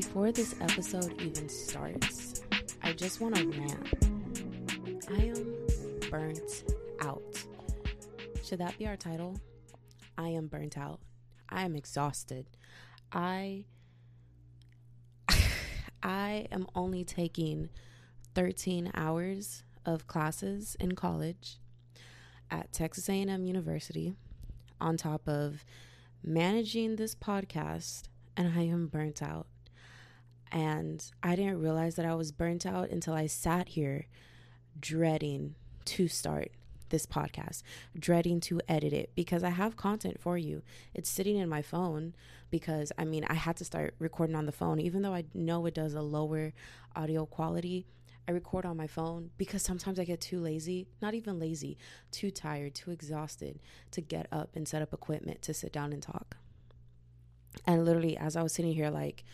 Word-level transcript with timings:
Before 0.00 0.32
this 0.32 0.54
episode 0.62 1.20
even 1.20 1.46
starts, 1.50 2.40
I 2.82 2.94
just 2.94 3.20
want 3.20 3.34
to 3.34 3.46
rant. 3.50 5.04
I 5.10 5.24
am 5.24 5.56
burnt 6.10 6.64
out. 7.00 7.44
Should 8.42 8.60
that 8.60 8.78
be 8.78 8.86
our 8.86 8.96
title? 8.96 9.38
I 10.16 10.28
am 10.28 10.46
burnt 10.46 10.78
out. 10.78 11.00
I 11.50 11.64
am 11.64 11.76
exhausted. 11.76 12.46
I 13.12 13.64
I 16.02 16.46
am 16.50 16.66
only 16.74 17.04
taking 17.04 17.68
13 18.34 18.92
hours 18.94 19.64
of 19.84 20.06
classes 20.06 20.78
in 20.80 20.92
college 20.92 21.58
at 22.50 22.72
Texas 22.72 23.06
A&M 23.10 23.44
University 23.44 24.14
on 24.80 24.96
top 24.96 25.28
of 25.28 25.62
managing 26.24 26.96
this 26.96 27.14
podcast 27.14 28.04
and 28.34 28.58
I 28.58 28.62
am 28.62 28.86
burnt 28.86 29.22
out. 29.22 29.46
And 30.52 31.04
I 31.22 31.36
didn't 31.36 31.60
realize 31.60 31.94
that 31.96 32.06
I 32.06 32.14
was 32.14 32.32
burnt 32.32 32.66
out 32.66 32.90
until 32.90 33.14
I 33.14 33.26
sat 33.26 33.68
here 33.68 34.06
dreading 34.80 35.54
to 35.86 36.08
start 36.08 36.50
this 36.90 37.06
podcast, 37.06 37.62
dreading 37.98 38.40
to 38.40 38.60
edit 38.68 38.92
it 38.92 39.10
because 39.14 39.42
I 39.44 39.50
have 39.50 39.76
content 39.76 40.20
for 40.20 40.36
you. 40.36 40.62
It's 40.92 41.08
sitting 41.08 41.36
in 41.36 41.48
my 41.48 41.62
phone 41.62 42.14
because 42.50 42.92
I 42.98 43.04
mean, 43.04 43.24
I 43.28 43.34
had 43.34 43.56
to 43.58 43.64
start 43.64 43.94
recording 43.98 44.36
on 44.36 44.46
the 44.46 44.52
phone, 44.52 44.80
even 44.80 45.02
though 45.02 45.14
I 45.14 45.24
know 45.32 45.66
it 45.66 45.74
does 45.74 45.94
a 45.94 46.02
lower 46.02 46.52
audio 46.94 47.26
quality. 47.26 47.86
I 48.28 48.32
record 48.32 48.66
on 48.66 48.76
my 48.76 48.86
phone 48.86 49.30
because 49.38 49.62
sometimes 49.62 49.98
I 49.98 50.04
get 50.04 50.20
too 50.20 50.40
lazy, 50.40 50.86
not 51.00 51.14
even 51.14 51.38
lazy, 51.38 51.78
too 52.10 52.30
tired, 52.30 52.74
too 52.74 52.90
exhausted 52.90 53.58
to 53.92 54.00
get 54.00 54.26
up 54.30 54.54
and 54.54 54.68
set 54.68 54.82
up 54.82 54.92
equipment 54.92 55.42
to 55.42 55.54
sit 55.54 55.72
down 55.72 55.92
and 55.92 56.02
talk. 56.02 56.36
And 57.66 57.84
literally, 57.84 58.16
as 58.16 58.36
I 58.36 58.42
was 58.42 58.52
sitting 58.52 58.74
here, 58.74 58.90
like, 58.90 59.24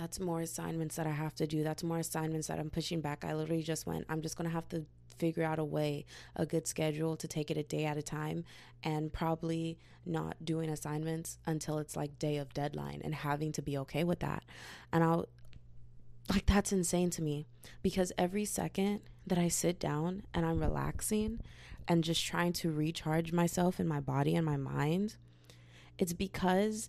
that's 0.00 0.18
more 0.18 0.40
assignments 0.40 0.96
that 0.96 1.06
I 1.06 1.10
have 1.10 1.34
to 1.34 1.46
do. 1.46 1.62
That's 1.62 1.82
more 1.82 1.98
assignments 1.98 2.46
that 2.46 2.58
I'm 2.58 2.70
pushing 2.70 3.02
back. 3.02 3.22
I 3.22 3.34
literally 3.34 3.62
just 3.62 3.86
went, 3.86 4.06
I'm 4.08 4.22
just 4.22 4.34
going 4.34 4.48
to 4.48 4.54
have 4.54 4.66
to 4.70 4.86
figure 5.18 5.44
out 5.44 5.58
a 5.58 5.64
way, 5.64 6.06
a 6.34 6.46
good 6.46 6.66
schedule 6.66 7.16
to 7.18 7.28
take 7.28 7.50
it 7.50 7.58
a 7.58 7.62
day 7.62 7.84
at 7.84 7.98
a 7.98 8.02
time 8.02 8.44
and 8.82 9.12
probably 9.12 9.78
not 10.06 10.42
doing 10.42 10.70
assignments 10.70 11.38
until 11.44 11.76
it's 11.76 11.96
like 11.96 12.18
day 12.18 12.38
of 12.38 12.54
deadline 12.54 13.02
and 13.04 13.14
having 13.14 13.52
to 13.52 13.60
be 13.60 13.76
okay 13.76 14.02
with 14.02 14.20
that. 14.20 14.42
And 14.90 15.04
I'll, 15.04 15.26
like, 16.30 16.46
that's 16.46 16.72
insane 16.72 17.10
to 17.10 17.22
me 17.22 17.44
because 17.82 18.10
every 18.16 18.46
second 18.46 19.00
that 19.26 19.36
I 19.36 19.48
sit 19.48 19.78
down 19.78 20.22
and 20.32 20.46
I'm 20.46 20.60
relaxing 20.60 21.40
and 21.86 22.02
just 22.02 22.24
trying 22.24 22.54
to 22.54 22.72
recharge 22.72 23.32
myself 23.32 23.78
in 23.78 23.86
my 23.86 24.00
body 24.00 24.34
and 24.34 24.46
my 24.46 24.56
mind, 24.56 25.16
it's 25.98 26.14
because 26.14 26.88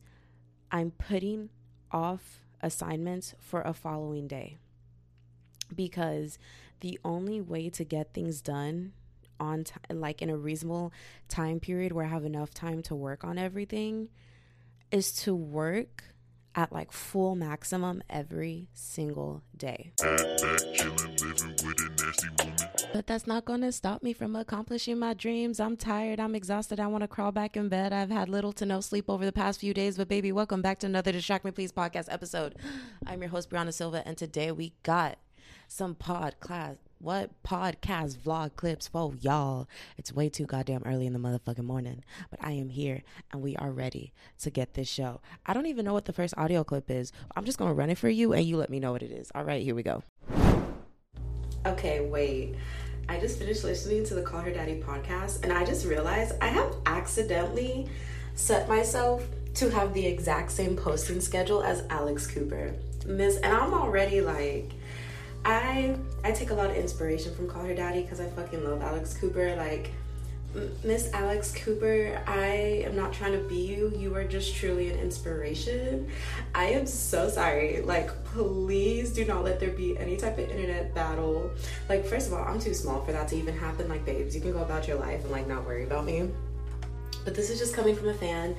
I'm 0.71 0.91
putting 0.91 1.49
off 1.91 2.40
assignments 2.61 3.35
for 3.39 3.61
a 3.61 3.73
following 3.73 4.27
day. 4.27 4.57
Because 5.73 6.37
the 6.81 6.99
only 7.03 7.39
way 7.41 7.69
to 7.69 7.83
get 7.83 8.13
things 8.13 8.41
done 8.41 8.93
on 9.39 9.63
time, 9.63 9.99
like 9.99 10.21
in 10.21 10.29
a 10.29 10.37
reasonable 10.37 10.91
time 11.27 11.59
period 11.59 11.91
where 11.91 12.05
I 12.05 12.09
have 12.09 12.25
enough 12.25 12.53
time 12.53 12.81
to 12.83 12.95
work 12.95 13.23
on 13.23 13.37
everything, 13.37 14.09
is 14.91 15.11
to 15.23 15.33
work 15.33 16.03
at 16.55 16.71
like 16.71 16.91
full 16.91 17.35
maximum 17.35 18.03
every 18.09 18.67
single 18.73 19.43
day. 19.55 19.93
But 22.93 23.07
that's 23.07 23.25
not 23.25 23.45
going 23.45 23.61
to 23.61 23.71
stop 23.71 24.03
me 24.03 24.11
from 24.11 24.35
accomplishing 24.35 24.99
my 24.99 25.13
dreams. 25.13 25.59
I'm 25.59 25.77
tired. 25.77 26.19
I'm 26.19 26.35
exhausted. 26.35 26.79
I 26.79 26.87
want 26.87 27.03
to 27.03 27.07
crawl 27.07 27.31
back 27.31 27.55
in 27.55 27.69
bed. 27.69 27.93
I've 27.93 28.09
had 28.09 28.27
little 28.27 28.51
to 28.53 28.65
no 28.65 28.81
sleep 28.81 29.05
over 29.09 29.23
the 29.23 29.31
past 29.31 29.61
few 29.61 29.73
days. 29.73 29.97
But, 29.97 30.09
baby, 30.09 30.31
welcome 30.31 30.61
back 30.61 30.79
to 30.79 30.87
another 30.87 31.13
Distract 31.13 31.45
Me 31.45 31.51
Please 31.51 31.71
podcast 31.71 32.07
episode. 32.09 32.55
I'm 33.07 33.21
your 33.21 33.29
host, 33.29 33.49
Brianna 33.49 33.73
Silva, 33.73 34.03
and 34.05 34.17
today 34.17 34.51
we 34.51 34.73
got 34.83 35.19
some 35.69 35.95
pod 35.95 36.39
class 36.41 36.75
what 37.01 37.31
podcast 37.43 38.17
vlog 38.17 38.55
clips 38.55 38.87
for 38.87 39.13
y'all. 39.19 39.67
It's 39.97 40.13
way 40.13 40.29
too 40.29 40.45
goddamn 40.45 40.83
early 40.85 41.07
in 41.07 41.13
the 41.13 41.19
motherfucking 41.19 41.63
morning, 41.63 42.03
but 42.29 42.39
I 42.43 42.51
am 42.51 42.69
here 42.69 43.01
and 43.31 43.41
we 43.41 43.55
are 43.55 43.71
ready 43.71 44.13
to 44.41 44.51
get 44.51 44.75
this 44.75 44.87
show. 44.87 45.19
I 45.45 45.53
don't 45.53 45.65
even 45.65 45.83
know 45.83 45.93
what 45.93 46.05
the 46.05 46.13
first 46.13 46.35
audio 46.37 46.63
clip 46.63 46.91
is. 46.91 47.11
I'm 47.35 47.45
just 47.45 47.57
gonna 47.57 47.73
run 47.73 47.89
it 47.89 47.97
for 47.97 48.09
you 48.09 48.33
and 48.33 48.45
you 48.45 48.57
let 48.57 48.69
me 48.69 48.79
know 48.79 48.91
what 48.91 49.01
it 49.01 49.11
is. 49.11 49.31
All 49.33 49.43
right, 49.43 49.63
here 49.63 49.73
we 49.73 49.83
go. 49.83 50.03
Okay, 51.65 52.01
wait. 52.01 52.55
I 53.09 53.19
just 53.19 53.39
finished 53.39 53.63
listening 53.63 54.05
to 54.05 54.13
the 54.13 54.21
Call 54.21 54.41
Her 54.41 54.51
Daddy 54.51 54.79
podcast 54.79 55.43
and 55.43 55.51
I 55.51 55.65
just 55.65 55.87
realized 55.87 56.35
I 56.39 56.47
have 56.47 56.75
accidentally 56.85 57.89
set 58.35 58.69
myself 58.69 59.25
to 59.55 59.69
have 59.71 59.93
the 59.93 60.05
exact 60.05 60.51
same 60.51 60.77
posting 60.77 61.19
schedule 61.19 61.63
as 61.63 61.83
Alex 61.89 62.27
Cooper. 62.27 62.73
Miss, 63.05 63.37
and 63.37 63.51
I'm 63.51 63.73
already 63.73 64.21
like 64.21 64.71
I 65.43 65.95
I 66.23 66.31
take 66.31 66.51
a 66.51 66.53
lot 66.53 66.69
of 66.69 66.75
inspiration 66.75 67.33
from 67.35 67.47
Call 67.47 67.63
Her 67.63 67.73
Daddy 67.73 68.03
because 68.03 68.19
I 68.19 68.29
fucking 68.29 68.63
love 68.63 68.81
Alex 68.81 69.13
Cooper. 69.13 69.55
Like 69.55 69.91
Miss 70.83 71.11
Alex 71.13 71.53
Cooper, 71.55 72.21
I 72.27 72.83
am 72.85 72.95
not 72.95 73.13
trying 73.13 73.31
to 73.31 73.47
be 73.47 73.55
you. 73.55 73.93
You 73.95 74.13
are 74.15 74.25
just 74.25 74.55
truly 74.55 74.89
an 74.89 74.99
inspiration. 74.99 76.09
I 76.53 76.65
am 76.65 76.85
so 76.85 77.29
sorry. 77.29 77.81
Like, 77.81 78.09
please 78.25 79.13
do 79.13 79.23
not 79.23 79.43
let 79.43 79.59
there 79.59 79.71
be 79.71 79.97
any 79.97 80.17
type 80.17 80.37
of 80.37 80.49
internet 80.49 80.93
battle. 80.93 81.51
Like, 81.87 82.05
first 82.05 82.27
of 82.27 82.33
all, 82.33 82.43
I'm 82.43 82.59
too 82.59 82.73
small 82.73 83.03
for 83.05 83.13
that 83.13 83.29
to 83.29 83.37
even 83.37 83.57
happen. 83.57 83.87
Like, 83.87 84.05
babes, 84.05 84.35
you 84.35 84.41
can 84.41 84.51
go 84.51 84.61
about 84.61 84.87
your 84.87 84.97
life 84.97 85.21
and 85.21 85.31
like 85.31 85.47
not 85.47 85.65
worry 85.65 85.85
about 85.85 86.05
me. 86.05 86.29
But 87.23 87.33
this 87.33 87.49
is 87.49 87.57
just 87.57 87.73
coming 87.73 87.95
from 87.95 88.09
a 88.09 88.13
fan 88.13 88.55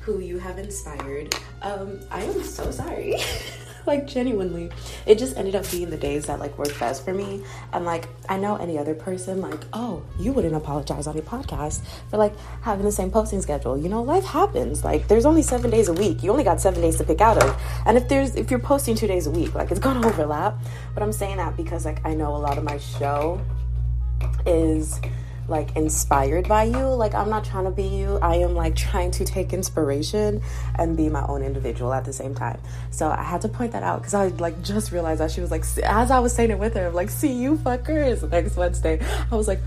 who 0.00 0.18
you 0.18 0.38
have 0.38 0.58
inspired. 0.58 1.34
Um, 1.62 2.00
I 2.10 2.22
am 2.22 2.42
so 2.42 2.70
sorry. 2.70 3.16
like 3.86 4.06
genuinely 4.06 4.70
it 5.06 5.18
just 5.18 5.36
ended 5.36 5.54
up 5.54 5.70
being 5.70 5.90
the 5.90 5.96
days 5.96 6.26
that 6.26 6.38
like 6.38 6.56
worked 6.58 6.78
best 6.78 7.04
for 7.04 7.12
me. 7.12 7.42
And 7.72 7.84
like 7.84 8.08
i 8.28 8.36
know 8.36 8.56
any 8.56 8.78
other 8.78 8.94
person 8.94 9.40
like 9.40 9.60
oh 9.72 10.02
you 10.18 10.32
wouldn't 10.32 10.54
apologize 10.54 11.06
on 11.06 11.14
your 11.14 11.24
podcast 11.24 11.82
for 12.10 12.16
like 12.16 12.34
having 12.62 12.84
the 12.84 12.92
same 12.92 13.10
posting 13.10 13.42
schedule. 13.42 13.76
You 13.78 13.88
know 13.88 14.02
life 14.02 14.24
happens. 14.24 14.84
Like 14.84 15.08
there's 15.08 15.26
only 15.26 15.42
seven 15.42 15.70
days 15.70 15.88
a 15.88 15.92
week. 15.94 16.22
You 16.22 16.30
only 16.30 16.44
got 16.44 16.60
seven 16.60 16.80
days 16.80 16.96
to 16.96 17.04
pick 17.04 17.20
out 17.20 17.42
of. 17.42 17.60
And 17.86 17.96
if 17.96 18.08
there's 18.08 18.34
if 18.36 18.50
you're 18.50 18.60
posting 18.60 18.94
two 18.94 19.06
days 19.06 19.26
a 19.26 19.30
week 19.30 19.54
like 19.54 19.70
it's 19.70 19.80
gonna 19.80 20.06
overlap. 20.06 20.58
But 20.94 21.02
i'm 21.02 21.12
saying 21.12 21.36
that 21.36 21.56
because 21.56 21.84
like 21.84 22.04
i 22.04 22.14
know 22.14 22.34
a 22.34 22.38
lot 22.38 22.58
of 22.58 22.64
my 22.64 22.78
show 22.78 23.40
is 24.46 25.00
like 25.48 25.74
inspired 25.76 26.48
by 26.48 26.64
you. 26.64 26.78
Like 26.78 27.14
I'm 27.14 27.30
not 27.30 27.44
trying 27.44 27.64
to 27.64 27.70
be 27.70 27.84
you. 27.84 28.18
I 28.22 28.36
am 28.36 28.54
like 28.54 28.74
trying 28.76 29.10
to 29.12 29.24
take 29.24 29.52
inspiration 29.52 30.42
and 30.76 30.96
be 30.96 31.08
my 31.08 31.24
own 31.26 31.42
individual 31.42 31.92
at 31.92 32.04
the 32.04 32.12
same 32.12 32.34
time. 32.34 32.60
So 32.90 33.08
I 33.08 33.22
had 33.22 33.40
to 33.42 33.48
point 33.48 33.72
that 33.72 33.82
out 33.82 34.00
because 34.00 34.14
I 34.14 34.28
like 34.28 34.62
just 34.62 34.92
realized 34.92 35.20
that 35.20 35.30
she 35.30 35.40
was 35.40 35.50
like 35.50 35.64
as 35.84 36.10
I 36.10 36.18
was 36.18 36.32
saying 36.32 36.50
it 36.50 36.58
with 36.58 36.74
her, 36.74 36.88
I'm 36.88 36.94
like, 36.94 37.10
see 37.10 37.32
you 37.32 37.56
fuckers 37.56 38.28
next 38.30 38.56
Wednesday. 38.56 39.00
I 39.30 39.34
was 39.34 39.48
like, 39.48 39.60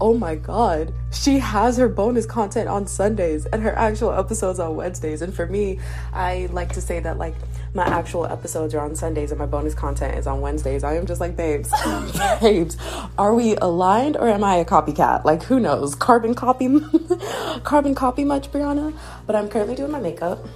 oh 0.00 0.14
my 0.14 0.36
god, 0.36 0.92
she 1.12 1.38
has 1.38 1.76
her 1.76 1.88
bonus 1.88 2.24
content 2.24 2.68
on 2.68 2.86
Sundays 2.86 3.46
and 3.46 3.62
her 3.62 3.72
actual 3.76 4.12
episodes 4.12 4.60
on 4.60 4.76
Wednesdays. 4.76 5.22
And 5.22 5.34
for 5.34 5.46
me, 5.46 5.80
I 6.12 6.48
like 6.52 6.72
to 6.74 6.80
say 6.80 7.00
that 7.00 7.18
like 7.18 7.34
my 7.74 7.84
actual 7.84 8.24
episodes 8.26 8.74
are 8.74 8.80
on 8.80 8.94
Sundays 8.94 9.32
and 9.32 9.38
my 9.38 9.46
bonus 9.46 9.74
content 9.74 10.16
is 10.16 10.26
on 10.26 10.40
Wednesdays. 10.40 10.84
I 10.84 10.94
am 10.94 11.06
just 11.06 11.20
like, 11.20 11.36
babes, 11.36 11.72
babes, 12.40 12.76
are 13.18 13.34
we 13.34 13.56
aligned 13.56 14.16
or 14.16 14.28
am 14.28 14.44
I 14.44 14.56
a 14.56 14.64
copycat? 14.64 15.24
Like, 15.24 15.42
who 15.42 15.58
knows? 15.58 15.94
Carbon 15.94 16.34
copy, 16.34 16.80
carbon 17.64 17.94
copy 17.94 18.24
much, 18.24 18.52
Brianna? 18.52 18.96
But 19.26 19.36
I'm 19.36 19.48
currently 19.48 19.74
doing 19.74 19.90
my 19.90 20.00
makeup 20.00 20.46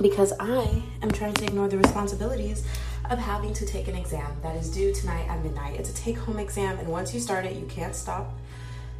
because 0.00 0.32
I 0.38 0.82
am 1.02 1.10
trying 1.10 1.34
to 1.34 1.44
ignore 1.44 1.68
the 1.68 1.78
responsibilities 1.78 2.64
of 3.10 3.18
having 3.18 3.52
to 3.54 3.66
take 3.66 3.88
an 3.88 3.96
exam 3.96 4.32
that 4.42 4.56
is 4.56 4.70
due 4.70 4.94
tonight 4.94 5.26
at 5.28 5.42
midnight. 5.42 5.80
It's 5.80 5.90
a 5.90 5.94
take 5.94 6.16
home 6.16 6.38
exam, 6.38 6.78
and 6.78 6.88
once 6.88 7.12
you 7.12 7.20
start 7.20 7.44
it, 7.44 7.56
you 7.56 7.66
can't 7.66 7.94
stop 7.94 8.32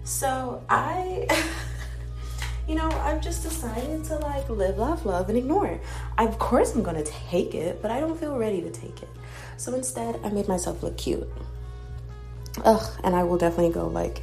so 0.04 0.62
I, 0.68 1.26
you 2.68 2.74
know, 2.74 2.88
I've 2.88 3.20
just 3.20 3.42
decided 3.42 4.04
to 4.04 4.16
like 4.16 4.48
live, 4.48 4.78
laugh, 4.78 5.04
love, 5.04 5.28
and 5.28 5.38
ignore. 5.38 5.80
Of 6.18 6.38
course, 6.38 6.74
I'm 6.74 6.82
gonna 6.82 7.04
take 7.04 7.54
it, 7.54 7.80
but 7.82 7.90
I 7.90 8.00
don't 8.00 8.18
feel 8.18 8.36
ready 8.36 8.60
to 8.62 8.70
take 8.70 9.02
it. 9.02 9.08
So 9.56 9.74
instead, 9.74 10.20
I 10.24 10.30
made 10.30 10.48
myself 10.48 10.82
look 10.82 10.96
cute. 10.96 11.28
Ugh, 12.64 13.00
and 13.04 13.14
I 13.14 13.24
will 13.24 13.38
definitely 13.38 13.72
go 13.72 13.86
like 13.86 14.22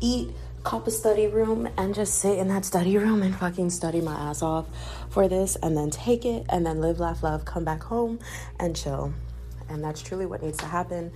eat 0.00 0.30
cop 0.64 0.86
a 0.86 0.90
study 0.90 1.26
room 1.26 1.68
and 1.78 1.94
just 1.94 2.16
sit 2.16 2.38
in 2.38 2.48
that 2.48 2.64
study 2.64 2.98
room 2.98 3.22
and 3.22 3.34
fucking 3.34 3.70
study 3.70 4.00
my 4.00 4.14
ass 4.14 4.42
off 4.42 4.66
for 5.08 5.28
this 5.28 5.56
and 5.56 5.76
then 5.76 5.90
take 5.90 6.24
it 6.24 6.44
and 6.50 6.66
then 6.66 6.80
live, 6.80 7.00
laugh, 7.00 7.22
love, 7.22 7.44
come 7.44 7.64
back 7.64 7.82
home 7.82 8.18
and 8.60 8.76
chill. 8.76 9.12
And 9.68 9.82
that's 9.82 10.02
truly 10.02 10.26
what 10.26 10.42
needs 10.42 10.58
to 10.58 10.66
happen. 10.66 11.12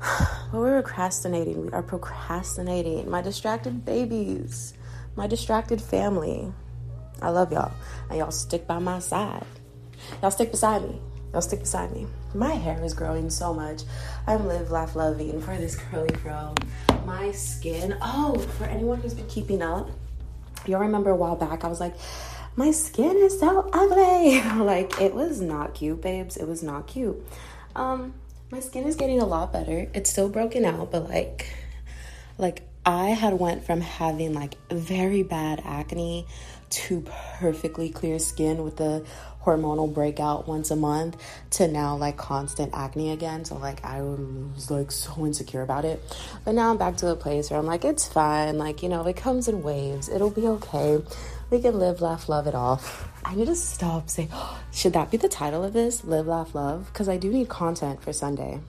But 0.52 0.58
we're 0.58 0.82
procrastinating. 0.82 1.66
We 1.66 1.72
are 1.72 1.82
procrastinating. 1.82 3.08
My 3.08 3.22
distracted 3.22 3.84
babies, 3.84 4.74
my 5.14 5.28
distracted 5.28 5.80
family. 5.80 6.52
I 7.22 7.28
love 7.28 7.52
y'all. 7.52 7.72
And 8.08 8.18
y'all 8.18 8.32
stick 8.32 8.66
by 8.66 8.78
my 8.80 8.98
side. 8.98 9.46
Y'all 10.22 10.30
stick 10.30 10.50
beside 10.50 10.82
me. 10.82 11.00
Y'all 11.32 11.42
stick 11.42 11.60
beside 11.60 11.92
me. 11.92 12.06
My 12.34 12.50
hair 12.50 12.82
is 12.82 12.94
growing 12.94 13.30
so 13.30 13.54
much. 13.54 13.82
I'm 14.26 14.48
live, 14.48 14.70
laugh, 14.70 14.96
loving 14.96 15.40
for 15.40 15.56
this 15.56 15.76
curly 15.76 16.14
fro. 16.16 16.54
My 17.06 17.30
skin. 17.30 17.96
Oh, 18.02 18.36
for 18.58 18.64
anyone 18.64 19.00
who's 19.00 19.14
been 19.14 19.28
keeping 19.28 19.62
up, 19.62 19.88
y'all 20.66 20.80
remember 20.80 21.10
a 21.10 21.16
while 21.16 21.36
back 21.36 21.64
I 21.64 21.68
was 21.68 21.78
like, 21.78 21.94
my 22.56 22.72
skin 22.72 23.16
is 23.16 23.38
so 23.38 23.68
ugly. 23.72 24.42
like 24.64 25.00
it 25.00 25.14
was 25.14 25.40
not 25.40 25.74
cute, 25.74 26.00
babes. 26.00 26.36
It 26.36 26.48
was 26.48 26.62
not 26.62 26.88
cute. 26.88 27.24
Um, 27.76 28.14
my 28.50 28.60
skin 28.60 28.84
is 28.84 28.96
getting 28.96 29.20
a 29.20 29.26
lot 29.26 29.52
better. 29.52 29.88
It's 29.94 30.10
still 30.10 30.28
broken 30.28 30.64
out, 30.64 30.90
but 30.90 31.08
like, 31.08 31.46
like 32.38 32.62
I 32.84 33.10
had 33.10 33.38
went 33.38 33.64
from 33.64 33.80
having 33.80 34.34
like 34.34 34.56
very 34.70 35.22
bad 35.22 35.62
acne 35.64 36.26
to 36.70 37.04
perfectly 37.38 37.90
clear 37.90 38.18
skin 38.18 38.62
with 38.62 38.76
the 38.76 39.04
hormonal 39.42 39.92
breakout 39.92 40.46
once 40.46 40.70
a 40.70 40.76
month 40.76 41.16
to 41.50 41.66
now 41.66 41.96
like 41.96 42.16
constant 42.16 42.72
acne 42.74 43.10
again. 43.10 43.44
So 43.44 43.56
like 43.56 43.84
I 43.84 44.02
was 44.02 44.70
like 44.70 44.90
so 44.90 45.26
insecure 45.26 45.62
about 45.62 45.84
it. 45.84 46.02
But 46.44 46.54
now 46.54 46.70
I'm 46.70 46.78
back 46.78 46.96
to 46.98 47.08
a 47.08 47.16
place 47.16 47.50
where 47.50 47.58
I'm 47.58 47.66
like, 47.66 47.84
it's 47.84 48.08
fine. 48.08 48.58
Like, 48.58 48.82
you 48.82 48.88
know, 48.88 49.06
it 49.06 49.16
comes 49.16 49.48
in 49.48 49.62
waves. 49.62 50.08
It'll 50.08 50.30
be 50.30 50.46
okay. 50.46 51.02
We 51.50 51.60
can 51.60 51.78
live, 51.78 52.00
laugh, 52.00 52.28
love 52.28 52.46
it 52.46 52.54
off. 52.54 53.09
I 53.24 53.34
need 53.34 53.46
to 53.46 53.54
stop 53.54 54.10
saying, 54.10 54.28
oh, 54.32 54.60
should 54.72 54.92
that 54.94 55.10
be 55.10 55.16
the 55.16 55.28
title 55.28 55.64
of 55.64 55.72
this? 55.72 56.04
Live, 56.04 56.26
laugh, 56.26 56.54
love? 56.54 56.86
Because 56.86 57.08
I 57.08 57.16
do 57.16 57.30
need 57.30 57.48
content 57.48 58.02
for 58.02 58.12
Sunday. 58.12 58.60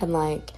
And 0.00 0.12
like, 0.12 0.50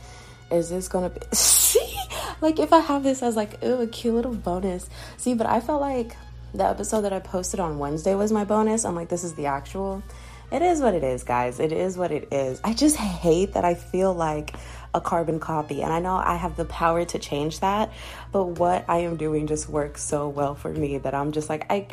is 0.52 0.68
this 0.68 0.88
gonna 0.88 1.08
be 1.08 1.20
see 1.32 1.96
like 2.40 2.58
if 2.58 2.72
i 2.72 2.78
have 2.78 3.02
this 3.02 3.22
as 3.22 3.34
like 3.34 3.62
ooh, 3.64 3.80
a 3.80 3.86
cute 3.86 4.14
little 4.14 4.34
bonus 4.34 4.88
see 5.16 5.34
but 5.34 5.46
i 5.46 5.60
felt 5.60 5.80
like 5.80 6.16
the 6.54 6.64
episode 6.64 7.02
that 7.02 7.12
i 7.12 7.18
posted 7.18 7.58
on 7.58 7.78
wednesday 7.78 8.14
was 8.14 8.30
my 8.30 8.44
bonus 8.44 8.84
i'm 8.84 8.94
like 8.94 9.08
this 9.08 9.24
is 9.24 9.34
the 9.34 9.46
actual 9.46 10.02
it 10.50 10.60
is 10.60 10.80
what 10.80 10.94
it 10.94 11.02
is 11.02 11.24
guys 11.24 11.58
it 11.58 11.72
is 11.72 11.96
what 11.96 12.12
it 12.12 12.28
is 12.30 12.60
i 12.62 12.74
just 12.74 12.96
hate 12.96 13.54
that 13.54 13.64
i 13.64 13.74
feel 13.74 14.12
like 14.12 14.54
a 14.94 15.00
carbon 15.00 15.40
copy 15.40 15.82
and 15.82 15.92
i 15.92 15.98
know 15.98 16.16
i 16.16 16.36
have 16.36 16.56
the 16.56 16.64
power 16.64 17.04
to 17.04 17.18
change 17.18 17.60
that 17.60 17.92
but 18.30 18.44
what 18.44 18.84
i 18.88 18.98
am 18.98 19.16
doing 19.16 19.46
just 19.46 19.68
works 19.68 20.02
so 20.02 20.28
well 20.28 20.54
for 20.54 20.70
me 20.70 20.98
that 20.98 21.14
i'm 21.14 21.32
just 21.32 21.48
like 21.48 21.70
i 21.70 21.86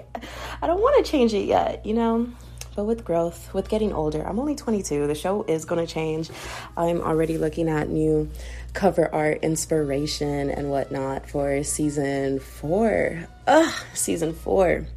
i 0.61 0.67
don't 0.67 0.81
want 0.81 1.03
to 1.03 1.11
change 1.11 1.33
it 1.33 1.45
yet 1.45 1.85
you 1.85 1.93
know 1.93 2.27
but 2.79 2.85
with 2.85 3.03
growth, 3.03 3.53
with 3.53 3.67
getting 3.67 3.91
older, 3.91 4.25
I'm 4.25 4.39
only 4.39 4.55
22. 4.55 5.07
The 5.07 5.13
show 5.13 5.43
is 5.43 5.65
going 5.65 5.85
to 5.85 5.93
change. 5.93 6.29
I'm 6.77 7.01
already 7.01 7.37
looking 7.37 7.67
at 7.67 7.89
new 7.89 8.29
cover 8.73 9.13
art 9.13 9.43
inspiration 9.43 10.49
and 10.49 10.69
whatnot 10.69 11.29
for 11.29 11.61
season 11.65 12.39
four. 12.39 13.27
Ugh, 13.47 13.73
season 13.93 14.33
four. 14.33 14.87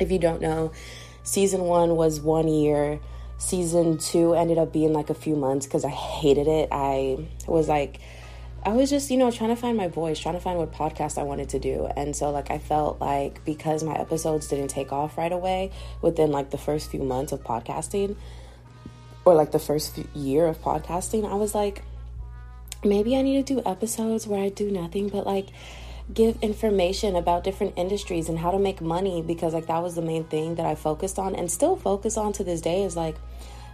If 0.00 0.10
you 0.10 0.18
don't 0.18 0.42
know, 0.42 0.72
season 1.22 1.60
one 1.62 1.94
was 1.94 2.20
one 2.20 2.48
year. 2.48 2.98
Season 3.44 3.98
two 3.98 4.34
ended 4.34 4.58
up 4.58 4.72
being 4.72 4.92
like 4.92 5.10
a 5.10 5.14
few 5.14 5.36
months 5.36 5.66
because 5.66 5.84
I 5.84 5.90
hated 5.90 6.48
it. 6.48 6.68
I 6.72 7.26
was 7.46 7.68
like, 7.68 8.00
I 8.64 8.70
was 8.70 8.88
just, 8.88 9.10
you 9.10 9.18
know, 9.18 9.30
trying 9.30 9.50
to 9.50 9.56
find 9.56 9.76
my 9.76 9.88
voice, 9.88 10.18
trying 10.18 10.36
to 10.36 10.40
find 10.40 10.58
what 10.58 10.72
podcast 10.72 11.18
I 11.18 11.24
wanted 11.24 11.50
to 11.50 11.58
do. 11.58 11.86
And 11.96 12.16
so, 12.16 12.30
like, 12.30 12.50
I 12.50 12.56
felt 12.56 13.00
like 13.00 13.44
because 13.44 13.84
my 13.84 13.94
episodes 13.94 14.48
didn't 14.48 14.68
take 14.68 14.92
off 14.92 15.18
right 15.18 15.32
away 15.32 15.70
within 16.00 16.32
like 16.32 16.50
the 16.50 16.58
first 16.58 16.90
few 16.90 17.02
months 17.02 17.32
of 17.32 17.44
podcasting 17.44 18.16
or 19.26 19.34
like 19.34 19.52
the 19.52 19.58
first 19.58 19.98
year 20.14 20.46
of 20.46 20.60
podcasting, 20.62 21.30
I 21.30 21.34
was 21.34 21.54
like, 21.54 21.82
maybe 22.82 23.16
I 23.16 23.22
need 23.22 23.46
to 23.46 23.54
do 23.54 23.62
episodes 23.66 24.26
where 24.26 24.42
I 24.42 24.48
do 24.48 24.70
nothing 24.70 25.08
but 25.08 25.26
like 25.26 25.48
give 26.12 26.42
information 26.42 27.16
about 27.16 27.44
different 27.44 27.72
industries 27.76 28.28
and 28.28 28.38
how 28.38 28.50
to 28.50 28.58
make 28.58 28.80
money 28.80 29.22
because, 29.22 29.54
like, 29.54 29.66
that 29.66 29.82
was 29.82 29.94
the 29.94 30.02
main 30.02 30.24
thing 30.24 30.56
that 30.56 30.66
I 30.66 30.74
focused 30.74 31.18
on 31.18 31.34
and 31.34 31.50
still 31.50 31.76
focus 31.76 32.16
on 32.16 32.32
to 32.34 32.44
this 32.44 32.60
day 32.60 32.82
is 32.82 32.94
like, 32.96 33.16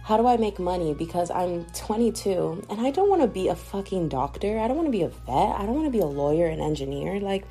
how 0.03 0.17
do 0.17 0.27
I 0.27 0.37
make 0.37 0.59
money? 0.59 0.93
Because 0.93 1.29
I'm 1.31 1.65
22 1.65 2.65
and 2.69 2.81
I 2.81 2.91
don't 2.91 3.09
want 3.09 3.21
to 3.21 3.27
be 3.27 3.47
a 3.47 3.55
fucking 3.55 4.09
doctor. 4.09 4.59
I 4.59 4.67
don't 4.67 4.77
want 4.77 4.87
to 4.87 4.91
be 4.91 5.03
a 5.03 5.09
vet. 5.09 5.55
I 5.59 5.65
don't 5.65 5.75
want 5.75 5.85
to 5.85 5.91
be 5.91 5.99
a 5.99 6.05
lawyer, 6.05 6.47
an 6.47 6.59
engineer. 6.59 7.19
Like, 7.19 7.45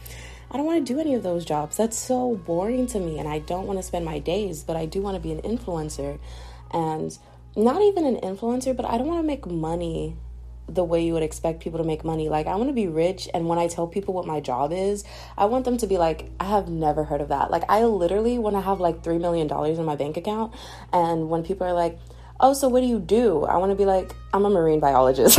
I 0.50 0.56
don't 0.56 0.66
want 0.66 0.84
to 0.84 0.92
do 0.92 0.98
any 0.98 1.14
of 1.14 1.22
those 1.22 1.44
jobs. 1.44 1.76
That's 1.76 1.96
so 1.96 2.34
boring 2.34 2.86
to 2.88 2.98
me. 2.98 3.18
And 3.18 3.28
I 3.28 3.38
don't 3.38 3.66
want 3.66 3.78
to 3.78 3.82
spend 3.82 4.04
my 4.04 4.18
days, 4.18 4.64
but 4.64 4.76
I 4.76 4.86
do 4.86 5.00
want 5.00 5.14
to 5.14 5.20
be 5.20 5.32
an 5.32 5.42
influencer. 5.42 6.18
And 6.72 7.16
not 7.56 7.82
even 7.82 8.04
an 8.04 8.16
influencer, 8.16 8.76
but 8.76 8.84
I 8.84 8.98
don't 8.98 9.06
want 9.06 9.20
to 9.20 9.26
make 9.26 9.46
money 9.46 10.16
the 10.68 10.84
way 10.84 11.04
you 11.04 11.12
would 11.12 11.22
expect 11.22 11.60
people 11.60 11.78
to 11.78 11.84
make 11.84 12.04
money. 12.04 12.28
Like, 12.28 12.46
I 12.46 12.54
want 12.54 12.68
to 12.68 12.74
be 12.74 12.86
rich, 12.86 13.28
and 13.34 13.48
when 13.48 13.58
I 13.58 13.66
tell 13.66 13.88
people 13.88 14.14
what 14.14 14.26
my 14.26 14.40
job 14.40 14.72
is, 14.72 15.04
I 15.36 15.46
want 15.46 15.64
them 15.64 15.76
to 15.78 15.86
be 15.86 15.98
like, 15.98 16.30
I 16.38 16.44
have 16.44 16.68
never 16.68 17.02
heard 17.02 17.20
of 17.20 17.28
that. 17.28 17.50
Like, 17.50 17.64
I 17.68 17.82
literally 17.84 18.38
want 18.38 18.54
to 18.54 18.60
have 18.60 18.78
like 18.78 19.02
$3 19.02 19.20
million 19.20 19.50
in 19.50 19.84
my 19.84 19.96
bank 19.96 20.16
account, 20.16 20.54
and 20.92 21.28
when 21.28 21.42
people 21.42 21.66
are 21.66 21.72
like, 21.72 21.98
oh, 22.40 22.52
so 22.52 22.68
what 22.68 22.80
do 22.80 22.86
you 22.86 22.98
do? 22.98 23.44
I 23.44 23.56
want 23.58 23.70
to 23.70 23.76
be 23.76 23.84
like, 23.84 24.14
I'm 24.32 24.44
a 24.44 24.50
marine 24.50 24.80
biologist. 24.80 25.38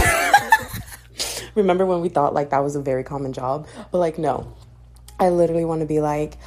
Remember 1.56 1.86
when 1.86 2.02
we 2.02 2.10
thought 2.10 2.34
like 2.34 2.52
that 2.52 2.60
was 2.60 2.76
a 2.76 2.82
very 2.82 3.04
common 3.04 3.34
job? 3.34 3.68
But 3.92 3.98
like, 3.98 4.18
no. 4.18 4.56
I 5.20 5.30
literally 5.30 5.66
want 5.66 5.82
to 5.82 5.86
be 5.86 6.00
like, 6.00 6.38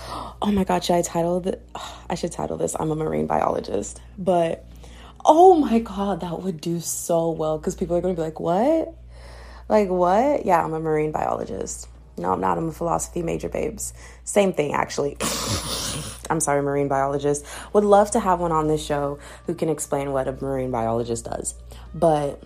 oh 0.43 0.51
my 0.51 0.65
God, 0.65 0.83
should 0.83 0.97
I 0.97 1.03
title? 1.03 1.45
I 2.11 2.15
should 2.15 2.33
title 2.33 2.56
this, 2.56 2.75
I'm 2.79 2.91
a 2.91 2.97
marine 2.97 3.27
biologist. 3.27 4.01
But 4.19 4.67
oh 5.25 5.55
my 5.55 5.79
God, 5.79 6.21
that 6.21 6.43
would 6.43 6.61
do 6.61 6.81
so 6.81 7.31
well 7.31 7.59
because 7.59 7.75
people 7.75 7.97
are 7.97 8.00
going 8.00 8.15
to 8.15 8.21
be 8.21 8.25
like, 8.25 8.41
what? 8.41 8.95
Like, 9.69 9.89
what? 9.89 10.45
Yeah, 10.45 10.62
I'm 10.62 10.75
a 10.75 10.81
marine 10.81 11.12
biologist. 11.12 11.89
No, 12.17 12.33
I'm 12.33 12.41
not. 12.41 12.59
I'm 12.59 12.69
a 12.69 12.73
philosophy 12.73 13.23
major, 13.23 13.49
babes. 13.49 13.93
Same 14.25 14.53
thing, 14.53 14.75
actually. 14.75 15.17
I'm 16.31 16.41
sorry, 16.41 16.62
marine 16.62 16.88
biologist. 16.88 17.44
Would 17.73 17.85
love 17.85 18.11
to 18.12 18.21
have 18.21 18.41
one 18.41 18.53
on 18.53 18.69
this 18.69 18.85
show 18.85 19.19
who 19.47 19.55
can 19.55 19.69
explain 19.69 20.12
what 20.12 20.29
a 20.29 20.32
marine 20.32 20.71
biologist 20.71 21.25
does. 21.25 21.55
But 21.94 22.43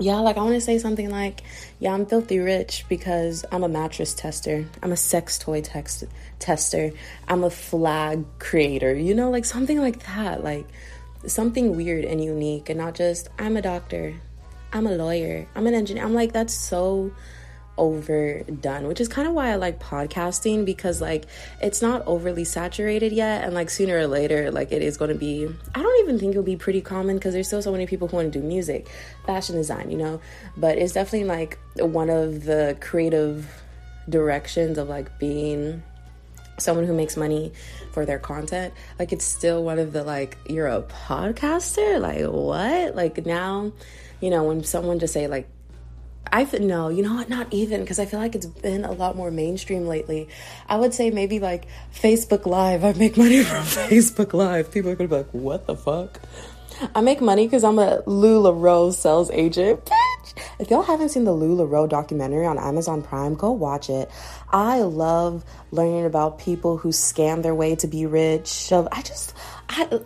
yeah, 0.00 0.16
like 0.20 0.36
I 0.36 0.42
want 0.42 0.54
to 0.54 0.60
say 0.60 0.78
something 0.78 1.10
like, 1.10 1.42
yeah, 1.80 1.92
I'm 1.92 2.06
filthy 2.06 2.38
rich 2.38 2.84
because 2.88 3.44
I'm 3.50 3.64
a 3.64 3.68
mattress 3.68 4.14
tester. 4.14 4.66
I'm 4.82 4.92
a 4.92 4.96
sex 4.96 5.38
toy 5.38 5.60
text- 5.60 6.04
tester. 6.38 6.92
I'm 7.26 7.42
a 7.42 7.50
flag 7.50 8.24
creator. 8.38 8.94
You 8.94 9.14
know, 9.14 9.30
like 9.30 9.44
something 9.44 9.80
like 9.80 10.04
that. 10.06 10.44
Like 10.44 10.66
something 11.26 11.76
weird 11.76 12.04
and 12.04 12.22
unique 12.22 12.68
and 12.68 12.78
not 12.78 12.94
just 12.94 13.28
I'm 13.38 13.56
a 13.56 13.62
doctor. 13.62 14.14
I'm 14.72 14.86
a 14.86 14.92
lawyer. 14.92 15.48
I'm 15.56 15.66
an 15.66 15.74
engineer. 15.74 16.04
I'm 16.04 16.14
like 16.14 16.32
that's 16.32 16.54
so 16.54 17.10
overdone, 17.78 18.86
which 18.86 19.00
is 19.00 19.08
kind 19.08 19.26
of 19.26 19.32
why 19.32 19.50
I 19.50 19.56
like 19.56 19.80
podcasting 19.80 20.64
because 20.64 21.00
like 21.00 21.24
it's 21.62 21.80
not 21.80 22.02
overly 22.06 22.44
saturated 22.44 23.12
yet 23.12 23.44
and 23.44 23.54
like 23.54 23.70
sooner 23.70 23.96
or 23.96 24.06
later 24.06 24.50
like 24.50 24.72
it 24.72 24.82
is 24.82 24.96
going 24.96 25.12
to 25.12 25.16
be 25.18 25.48
I 25.74 25.82
don't 25.82 26.00
even 26.04 26.18
think 26.18 26.32
it'll 26.32 26.42
be 26.42 26.56
pretty 26.56 26.82
common 26.82 27.16
because 27.16 27.32
there's 27.32 27.46
still 27.46 27.62
so 27.62 27.72
many 27.72 27.86
people 27.86 28.08
who 28.08 28.16
want 28.16 28.32
to 28.32 28.38
do 28.38 28.44
music, 28.44 28.88
fashion 29.24 29.54
design, 29.56 29.90
you 29.90 29.96
know, 29.96 30.20
but 30.56 30.76
it's 30.76 30.92
definitely 30.92 31.28
like 31.28 31.58
one 31.76 32.10
of 32.10 32.44
the 32.44 32.76
creative 32.80 33.48
directions 34.08 34.76
of 34.78 34.88
like 34.88 35.18
being 35.18 35.82
someone 36.58 36.86
who 36.86 36.94
makes 36.94 37.16
money 37.16 37.52
for 37.92 38.04
their 38.04 38.18
content. 38.18 38.74
Like 38.98 39.12
it's 39.12 39.24
still 39.24 39.62
one 39.64 39.78
of 39.78 39.92
the 39.92 40.02
like 40.04 40.36
you're 40.48 40.66
a 40.66 40.82
podcaster? 40.82 42.00
Like 42.00 42.24
what? 42.26 42.94
Like 42.94 43.24
now 43.24 43.72
you 44.20 44.30
know 44.30 44.44
when 44.44 44.64
someone 44.64 44.98
just 44.98 45.12
say 45.12 45.28
like 45.28 45.48
I 46.30 46.44
no, 46.60 46.88
you 46.88 47.02
know 47.02 47.14
what? 47.14 47.28
Not 47.28 47.46
even 47.52 47.80
because 47.80 47.98
I 47.98 48.06
feel 48.06 48.20
like 48.20 48.34
it's 48.34 48.46
been 48.46 48.84
a 48.84 48.92
lot 48.92 49.16
more 49.16 49.30
mainstream 49.30 49.86
lately. 49.86 50.28
I 50.68 50.76
would 50.76 50.92
say 50.92 51.10
maybe 51.10 51.38
like 51.38 51.66
Facebook 51.94 52.46
Live. 52.46 52.84
I 52.84 52.92
make 52.92 53.16
money 53.16 53.42
from 53.44 53.64
Facebook 53.64 54.32
Live. 54.32 54.70
People 54.70 54.90
are 54.90 54.96
gonna 54.96 55.08
be 55.08 55.16
like, 55.16 55.30
"What 55.32 55.66
the 55.66 55.76
fuck?" 55.76 56.20
I 56.94 57.00
make 57.00 57.20
money 57.20 57.46
because 57.46 57.64
I'm 57.64 57.78
a 57.78 58.02
LuLaRoe 58.02 58.92
sales 58.92 59.30
agent. 59.32 59.84
Bitch. 59.84 60.34
If 60.60 60.70
y'all 60.70 60.82
haven't 60.82 61.08
seen 61.08 61.24
the 61.24 61.32
LuLaRoe 61.32 61.88
documentary 61.88 62.46
on 62.46 62.58
Amazon 62.58 63.02
Prime, 63.02 63.34
go 63.34 63.50
watch 63.50 63.90
it. 63.90 64.10
I 64.50 64.82
love 64.82 65.44
learning 65.72 66.04
about 66.04 66.38
people 66.38 66.76
who 66.76 66.90
scam 66.90 67.42
their 67.42 67.54
way 67.54 67.74
to 67.76 67.86
be 67.86 68.06
rich. 68.06 68.72
I 68.72 69.02
just, 69.02 69.34
I. 69.68 70.00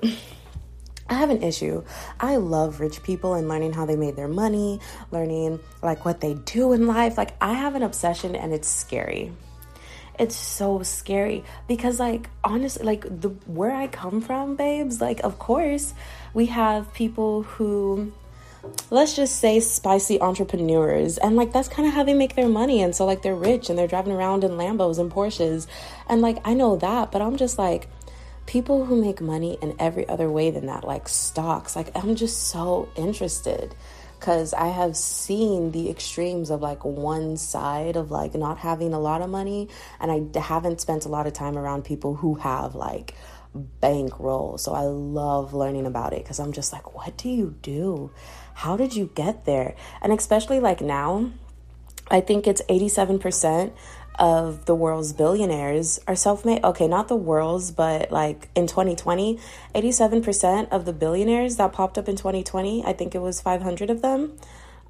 I 1.12 1.18
have 1.18 1.30
an 1.30 1.42
issue. 1.42 1.84
I 2.18 2.36
love 2.36 2.80
rich 2.80 3.02
people 3.02 3.34
and 3.34 3.48
learning 3.48 3.74
how 3.74 3.84
they 3.84 3.96
made 3.96 4.16
their 4.16 4.28
money, 4.28 4.80
learning 5.10 5.60
like 5.82 6.04
what 6.04 6.20
they 6.20 6.34
do 6.34 6.72
in 6.72 6.86
life. 6.86 7.18
Like 7.18 7.34
I 7.40 7.52
have 7.52 7.74
an 7.74 7.82
obsession 7.82 8.34
and 8.34 8.52
it's 8.52 8.68
scary. 8.68 9.32
It's 10.18 10.36
so 10.36 10.82
scary 10.82 11.44
because 11.68 12.00
like 12.00 12.30
honestly 12.44 12.84
like 12.84 13.02
the 13.20 13.28
where 13.46 13.72
I 13.74 13.88
come 13.88 14.20
from, 14.20 14.56
babes, 14.56 15.00
like 15.00 15.20
of 15.20 15.38
course, 15.38 15.94
we 16.32 16.46
have 16.46 16.92
people 16.94 17.42
who 17.42 18.12
let's 18.90 19.16
just 19.16 19.36
say 19.36 19.60
spicy 19.60 20.20
entrepreneurs 20.20 21.18
and 21.18 21.36
like 21.36 21.52
that's 21.52 21.68
kind 21.68 21.86
of 21.86 21.94
how 21.94 22.04
they 22.04 22.14
make 22.14 22.36
their 22.36 22.48
money 22.48 22.80
and 22.80 22.94
so 22.94 23.04
like 23.04 23.20
they're 23.22 23.34
rich 23.34 23.68
and 23.68 23.76
they're 23.78 23.88
driving 23.88 24.12
around 24.12 24.44
in 24.44 24.52
Lambos 24.52 24.98
and 24.98 25.10
Porsches 25.10 25.66
and 26.08 26.22
like 26.22 26.38
I 26.44 26.54
know 26.54 26.76
that 26.76 27.10
but 27.10 27.20
I'm 27.20 27.36
just 27.36 27.58
like 27.58 27.88
people 28.46 28.84
who 28.84 29.00
make 29.00 29.20
money 29.20 29.58
in 29.62 29.74
every 29.78 30.08
other 30.08 30.30
way 30.30 30.50
than 30.50 30.66
that 30.66 30.84
like 30.84 31.08
stocks 31.08 31.76
like 31.76 31.90
I'm 31.96 32.16
just 32.16 32.48
so 32.48 32.88
interested 32.96 33.74
because 34.18 34.52
I 34.52 34.68
have 34.68 34.96
seen 34.96 35.72
the 35.72 35.90
extremes 35.90 36.50
of 36.50 36.60
like 36.60 36.84
one 36.84 37.36
side 37.36 37.96
of 37.96 38.10
like 38.10 38.34
not 38.34 38.58
having 38.58 38.94
a 38.94 39.00
lot 39.00 39.22
of 39.22 39.30
money 39.30 39.68
and 40.00 40.10
I 40.10 40.40
haven't 40.40 40.80
spent 40.80 41.04
a 41.04 41.08
lot 41.08 41.26
of 41.26 41.32
time 41.32 41.56
around 41.56 41.84
people 41.84 42.14
who 42.16 42.34
have 42.36 42.74
like 42.74 43.14
bankroll 43.80 44.58
so 44.58 44.72
I 44.72 44.82
love 44.82 45.54
learning 45.54 45.86
about 45.86 46.12
it 46.12 46.22
because 46.22 46.40
I'm 46.40 46.52
just 46.52 46.72
like 46.72 46.94
what 46.94 47.16
do 47.16 47.28
you 47.28 47.54
do 47.62 48.10
how 48.54 48.76
did 48.76 48.94
you 48.94 49.10
get 49.14 49.44
there? 49.44 49.74
And 50.00 50.12
especially 50.12 50.60
like 50.60 50.80
now, 50.80 51.30
I 52.10 52.20
think 52.20 52.46
it's 52.46 52.62
87% 52.62 53.72
of 54.18 54.66
the 54.66 54.74
world's 54.74 55.12
billionaires 55.12 55.98
are 56.06 56.16
self 56.16 56.44
made. 56.44 56.62
Okay, 56.64 56.86
not 56.86 57.08
the 57.08 57.16
world's, 57.16 57.70
but 57.70 58.10
like 58.12 58.48
in 58.54 58.66
2020, 58.66 59.38
87% 59.74 60.68
of 60.70 60.84
the 60.84 60.92
billionaires 60.92 61.56
that 61.56 61.72
popped 61.72 61.98
up 61.98 62.08
in 62.08 62.16
2020, 62.16 62.84
I 62.84 62.92
think 62.92 63.14
it 63.14 63.20
was 63.20 63.40
500 63.40 63.90
of 63.90 64.02
them, 64.02 64.38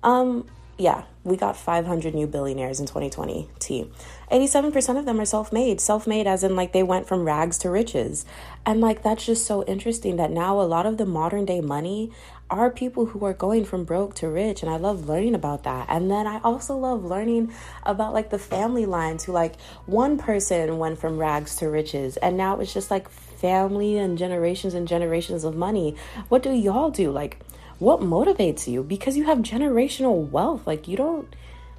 um, 0.02 0.46
yeah, 0.78 1.04
we 1.22 1.36
got 1.36 1.56
500 1.56 2.14
new 2.14 2.26
billionaires 2.26 2.80
in 2.80 2.86
2020 2.86 3.48
T. 3.58 3.90
87% 4.30 4.98
of 4.98 5.04
them 5.04 5.20
are 5.20 5.24
self-made. 5.24 5.80
Self-made 5.80 6.26
as 6.26 6.42
in 6.42 6.56
like 6.56 6.72
they 6.72 6.82
went 6.82 7.06
from 7.06 7.24
rags 7.24 7.58
to 7.58 7.70
riches. 7.70 8.24
And 8.66 8.80
like 8.80 9.02
that's 9.02 9.24
just 9.24 9.46
so 9.46 9.64
interesting 9.64 10.16
that 10.16 10.30
now 10.30 10.60
a 10.60 10.62
lot 10.62 10.86
of 10.86 10.96
the 10.96 11.06
modern 11.06 11.44
day 11.44 11.60
money 11.60 12.10
are 12.52 12.70
people 12.70 13.06
who 13.06 13.24
are 13.24 13.32
going 13.32 13.64
from 13.64 13.84
broke 13.84 14.14
to 14.16 14.28
rich 14.28 14.62
and 14.62 14.70
I 14.70 14.76
love 14.76 15.08
learning 15.08 15.34
about 15.34 15.64
that. 15.64 15.86
And 15.88 16.10
then 16.10 16.26
I 16.26 16.38
also 16.44 16.76
love 16.76 17.02
learning 17.02 17.52
about 17.82 18.12
like 18.12 18.28
the 18.28 18.38
family 18.38 18.84
lines 18.84 19.24
who 19.24 19.32
like 19.32 19.58
one 19.86 20.18
person 20.18 20.78
went 20.78 21.00
from 21.00 21.18
rags 21.18 21.56
to 21.56 21.68
riches 21.68 22.18
and 22.18 22.36
now 22.36 22.60
it's 22.60 22.74
just 22.74 22.90
like 22.90 23.08
family 23.08 23.96
and 23.96 24.18
generations 24.18 24.74
and 24.74 24.86
generations 24.86 25.44
of 25.44 25.56
money. 25.56 25.96
What 26.28 26.42
do 26.42 26.50
y'all 26.52 26.90
do? 26.90 27.10
Like 27.10 27.38
what 27.78 28.00
motivates 28.00 28.70
you 28.70 28.82
because 28.82 29.16
you 29.16 29.24
have 29.24 29.38
generational 29.38 30.30
wealth 30.30 30.64
like 30.68 30.86
you 30.86 30.96
don't 30.96 31.34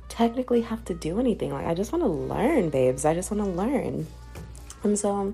technically 0.10 0.60
have 0.60 0.84
to 0.84 0.94
do 0.94 1.18
anything 1.18 1.54
like 1.54 1.66
i 1.66 1.74
just 1.74 1.94
want 1.94 2.04
to 2.04 2.10
learn 2.10 2.70
babes 2.70 3.06
i 3.06 3.14
just 3.14 3.32
want 3.32 3.42
to 3.42 3.50
learn 3.50 4.06
and 4.84 5.00
so 5.00 5.34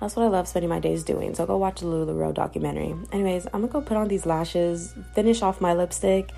that's 0.00 0.16
what 0.16 0.24
i 0.24 0.28
love 0.28 0.48
spending 0.48 0.68
my 0.68 0.80
days 0.80 1.04
doing 1.04 1.34
so 1.34 1.46
go 1.46 1.56
watch 1.56 1.80
the 1.80 1.86
LuLaRoe 1.86 2.34
documentary. 2.34 2.94
Anyways 3.12 3.46
i'm 3.46 3.60
gonna 3.60 3.68
go 3.68 3.80
put 3.80 3.96
on 3.96 4.08
these 4.08 4.26
lashes 4.26 4.94
finish 5.14 5.42
off 5.42 5.60
my 5.60 5.74
lipstick 5.74 6.30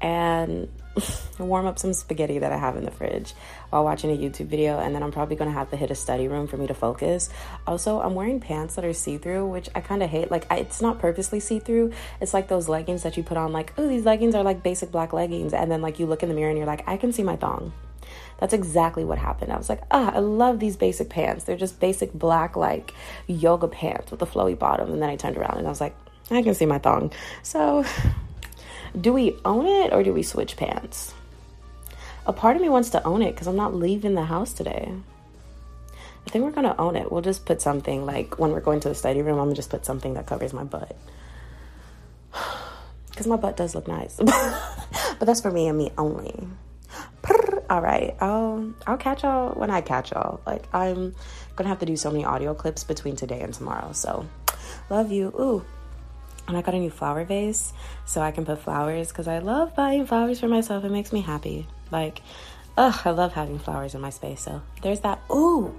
and 0.00 0.68
warm 1.38 1.66
up 1.66 1.78
some 1.78 1.92
spaghetti 1.92 2.38
that 2.38 2.52
I 2.52 2.56
have 2.56 2.76
in 2.76 2.84
the 2.84 2.90
fridge 2.90 3.34
while 3.70 3.84
watching 3.84 4.10
a 4.10 4.16
YouTube 4.16 4.46
video, 4.46 4.78
and 4.78 4.94
then 4.94 5.02
I'm 5.02 5.12
probably 5.12 5.36
gonna 5.36 5.52
have 5.52 5.70
to 5.70 5.76
hit 5.76 5.90
a 5.90 5.94
study 5.94 6.28
room 6.28 6.46
for 6.46 6.56
me 6.56 6.66
to 6.66 6.74
focus. 6.74 7.30
Also, 7.66 8.00
I'm 8.00 8.14
wearing 8.14 8.40
pants 8.40 8.74
that 8.76 8.84
are 8.84 8.92
see 8.92 9.18
through, 9.18 9.46
which 9.46 9.68
I 9.74 9.80
kind 9.80 10.02
of 10.02 10.10
hate. 10.10 10.30
Like, 10.30 10.46
I, 10.50 10.58
it's 10.58 10.80
not 10.80 10.98
purposely 10.98 11.40
see 11.40 11.58
through, 11.58 11.92
it's 12.20 12.34
like 12.34 12.48
those 12.48 12.68
leggings 12.68 13.02
that 13.02 13.16
you 13.16 13.22
put 13.22 13.36
on, 13.36 13.52
like, 13.52 13.72
oh, 13.78 13.88
these 13.88 14.04
leggings 14.04 14.34
are 14.34 14.42
like 14.42 14.62
basic 14.62 14.90
black 14.90 15.12
leggings, 15.12 15.52
and 15.52 15.70
then 15.70 15.82
like 15.82 15.98
you 15.98 16.06
look 16.06 16.22
in 16.22 16.28
the 16.28 16.34
mirror 16.34 16.50
and 16.50 16.58
you're 16.58 16.66
like, 16.66 16.88
I 16.88 16.96
can 16.96 17.12
see 17.12 17.22
my 17.22 17.36
thong. 17.36 17.72
That's 18.38 18.52
exactly 18.54 19.04
what 19.04 19.18
happened. 19.18 19.52
I 19.52 19.56
was 19.56 19.68
like, 19.68 19.82
ah, 19.90 20.12
I 20.14 20.20
love 20.20 20.60
these 20.60 20.76
basic 20.76 21.10
pants. 21.10 21.44
They're 21.44 21.56
just 21.56 21.80
basic 21.80 22.12
black, 22.12 22.56
like 22.56 22.94
yoga 23.26 23.66
pants 23.66 24.10
with 24.10 24.22
a 24.22 24.26
flowy 24.26 24.56
bottom. 24.56 24.92
And 24.92 25.02
then 25.02 25.10
I 25.10 25.16
turned 25.16 25.36
around 25.36 25.58
and 25.58 25.66
I 25.66 25.70
was 25.70 25.80
like, 25.80 25.96
I 26.30 26.42
can 26.42 26.54
see 26.54 26.66
my 26.66 26.78
thong. 26.78 27.12
So, 27.42 27.84
do 28.98 29.12
we 29.12 29.36
own 29.44 29.66
it 29.66 29.92
or 29.92 30.02
do 30.02 30.12
we 30.12 30.22
switch 30.22 30.56
pants? 30.56 31.14
A 32.26 32.32
part 32.32 32.56
of 32.56 32.62
me 32.62 32.68
wants 32.68 32.90
to 32.90 33.02
own 33.04 33.22
it 33.22 33.32
because 33.32 33.46
I'm 33.46 33.56
not 33.56 33.74
leaving 33.74 34.14
the 34.14 34.24
house 34.24 34.52
today. 34.52 34.92
I 36.26 36.30
think 36.30 36.44
we're 36.44 36.50
gonna 36.50 36.74
own 36.78 36.96
it. 36.96 37.10
We'll 37.10 37.22
just 37.22 37.46
put 37.46 37.62
something 37.62 38.04
like 38.04 38.38
when 38.38 38.52
we're 38.52 38.60
going 38.60 38.80
to 38.80 38.88
the 38.88 38.94
study 38.94 39.22
room, 39.22 39.38
I'm 39.38 39.46
gonna 39.46 39.54
just 39.54 39.70
put 39.70 39.86
something 39.86 40.14
that 40.14 40.26
covers 40.26 40.52
my 40.52 40.64
butt. 40.64 40.96
Because 43.10 43.26
my 43.26 43.36
butt 43.36 43.56
does 43.56 43.74
look 43.74 43.88
nice. 43.88 44.16
but 44.18 45.18
that's 45.18 45.40
for 45.40 45.50
me 45.50 45.66
and 45.66 45.76
me 45.76 45.90
only. 45.98 46.46
All 47.70 47.82
right. 47.82 48.16
I'll 48.20 48.72
I'll 48.86 48.96
catch 48.96 49.22
y'all 49.22 49.54
when 49.58 49.70
I 49.70 49.80
catch 49.80 50.12
y'all. 50.12 50.40
Like 50.46 50.72
I'm 50.74 51.14
gonna 51.56 51.68
have 51.68 51.80
to 51.80 51.86
do 51.86 51.96
so 51.96 52.10
many 52.10 52.24
audio 52.24 52.54
clips 52.54 52.84
between 52.84 53.16
today 53.16 53.40
and 53.40 53.52
tomorrow. 53.52 53.92
So 53.92 54.26
love 54.88 55.12
you. 55.12 55.28
Ooh, 55.38 55.64
and 56.48 56.56
I 56.56 56.62
got 56.62 56.74
a 56.74 56.78
new 56.78 56.90
flower 56.90 57.24
vase 57.24 57.72
so 58.06 58.22
I 58.22 58.30
can 58.30 58.44
put 58.44 58.58
flowers 58.58 59.08
because 59.08 59.28
I 59.28 59.38
love 59.38 59.76
buying 59.76 60.06
flowers 60.06 60.40
for 60.40 60.48
myself. 60.48 60.82
It 60.84 60.90
makes 60.90 61.12
me 61.12 61.20
happy. 61.20 61.66
Like, 61.92 62.22
ugh, 62.76 63.00
I 63.04 63.10
love 63.10 63.34
having 63.34 63.58
flowers 63.58 63.94
in 63.94 64.00
my 64.00 64.10
space. 64.10 64.40
So 64.40 64.62
there's 64.82 65.00
that. 65.00 65.20
Ooh, 65.30 65.74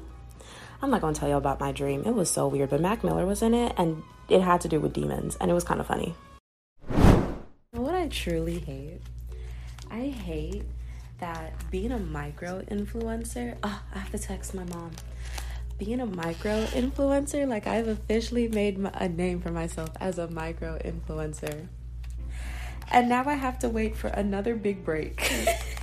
I'm 0.81 0.91
not 0.91 1.01
to 1.01 1.19
tell 1.19 1.27
you 1.27 1.35
about 1.35 1.59
my 1.59 1.71
dream. 1.71 2.03
It 2.05 2.13
was 2.13 2.29
so 2.29 2.47
weird, 2.47 2.69
but 2.69 2.81
Mac 2.81 3.03
Miller 3.03 3.25
was 3.25 3.41
in 3.41 3.53
it 3.53 3.73
and 3.77 4.01
it 4.29 4.41
had 4.41 4.61
to 4.61 4.67
do 4.67 4.79
with 4.79 4.93
demons 4.93 5.35
and 5.41 5.49
it 5.49 5.53
was 5.53 5.63
kind 5.63 5.79
of 5.79 5.87
funny. 5.87 6.13
What 7.71 7.95
I 7.95 8.07
truly 8.07 8.59
hate, 8.59 9.01
I 9.89 10.07
hate 10.07 10.63
that 11.19 11.53
being 11.71 11.91
a 11.91 11.99
micro 11.99 12.61
influencer. 12.61 13.57
Oh, 13.63 13.81
I 13.93 13.97
have 13.97 14.11
to 14.11 14.19
text 14.19 14.53
my 14.53 14.63
mom 14.65 14.91
being 15.79 16.01
a 16.01 16.05
micro 16.05 16.65
influencer, 16.65 17.47
like 17.47 17.65
I've 17.65 17.87
officially 17.87 18.49
made 18.49 18.77
a 18.93 19.07
name 19.07 19.39
for 19.39 19.49
myself 19.49 19.89
as 19.99 20.19
a 20.19 20.29
micro 20.29 20.77
influencer. 20.79 21.67
And 22.91 23.07
now 23.07 23.23
I 23.25 23.35
have 23.35 23.59
to 23.59 23.69
wait 23.69 23.95
for 23.95 24.09
another 24.09 24.55
big 24.55 24.83
break. 24.83 25.31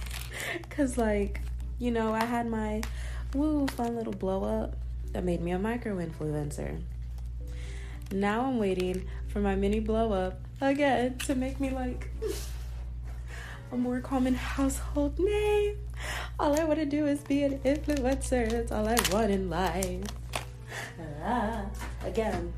Cause 0.71 0.99
like, 0.99 1.41
you 1.79 1.91
know, 1.91 2.12
I 2.12 2.25
had 2.25 2.47
my 2.49 2.83
woo 3.35 3.67
fun 3.69 3.97
little 3.97 4.12
blow 4.12 4.45
up 4.45 4.76
that 5.12 5.25
made 5.25 5.41
me 5.41 5.53
a 5.53 5.59
micro 5.59 5.97
influencer. 5.97 6.81
Now 8.12 8.45
I'm 8.47 8.59
waiting 8.59 9.09
for 9.29 9.41
my 9.41 9.55
mini 9.55 9.81
blow 9.81 10.12
up 10.12 10.41
again 10.61 11.19
to 11.19 11.35
make 11.35 11.59
me 11.59 11.71
like 11.71 12.09
a 13.73 13.76
more 13.76 14.00
common 14.00 14.35
household 14.35 15.19
name. 15.19 15.76
All 16.38 16.59
I 16.59 16.65
want 16.65 16.79
to 16.79 16.87
do 16.87 17.07
is 17.07 17.21
be 17.21 17.43
an 17.43 17.59
influencer. 17.61 18.50
That's 18.50 18.73
all 18.73 18.87
I 18.87 18.97
want 19.12 19.31
in 19.31 19.49
life. 19.49 20.03
Ah, 21.23 21.65
again, 22.05 22.53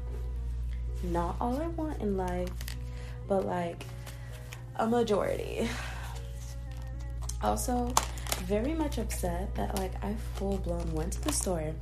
not 1.05 1.37
all 1.41 1.61
I 1.61 1.69
want 1.69 2.01
in 2.03 2.17
life, 2.17 2.51
but 3.29 3.47
like 3.47 3.85
a 4.77 4.87
majority. 4.87 5.69
Also, 7.43 7.95
very 8.47 8.75
much 8.75 8.99
upset 8.99 9.55
that 9.55 9.77
like 9.79 9.93
I 10.05 10.15
full 10.35 10.59
blown 10.59 10.93
went 10.93 11.13
to 11.15 11.21
the 11.23 11.33
store, 11.33 11.73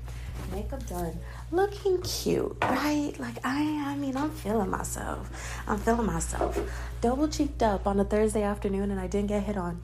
makeup 0.52 0.86
done, 0.86 1.18
looking 1.50 2.00
cute, 2.02 2.56
right? 2.62 3.12
Like 3.18 3.38
I 3.44 3.84
I 3.86 3.96
mean 3.96 4.16
I'm 4.16 4.30
feeling 4.30 4.70
myself. 4.70 5.30
I'm 5.66 5.78
feeling 5.78 6.06
myself. 6.06 6.58
Double 7.00 7.28
cheeked 7.28 7.62
up 7.62 7.86
on 7.86 7.98
a 8.00 8.04
Thursday 8.04 8.42
afternoon 8.42 8.90
and 8.90 9.00
I 9.00 9.06
didn't 9.06 9.28
get 9.28 9.44
hit 9.44 9.56
on. 9.56 9.80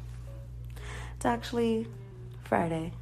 It's 1.22 1.26
actually 1.26 1.86
Friday. 2.42 2.92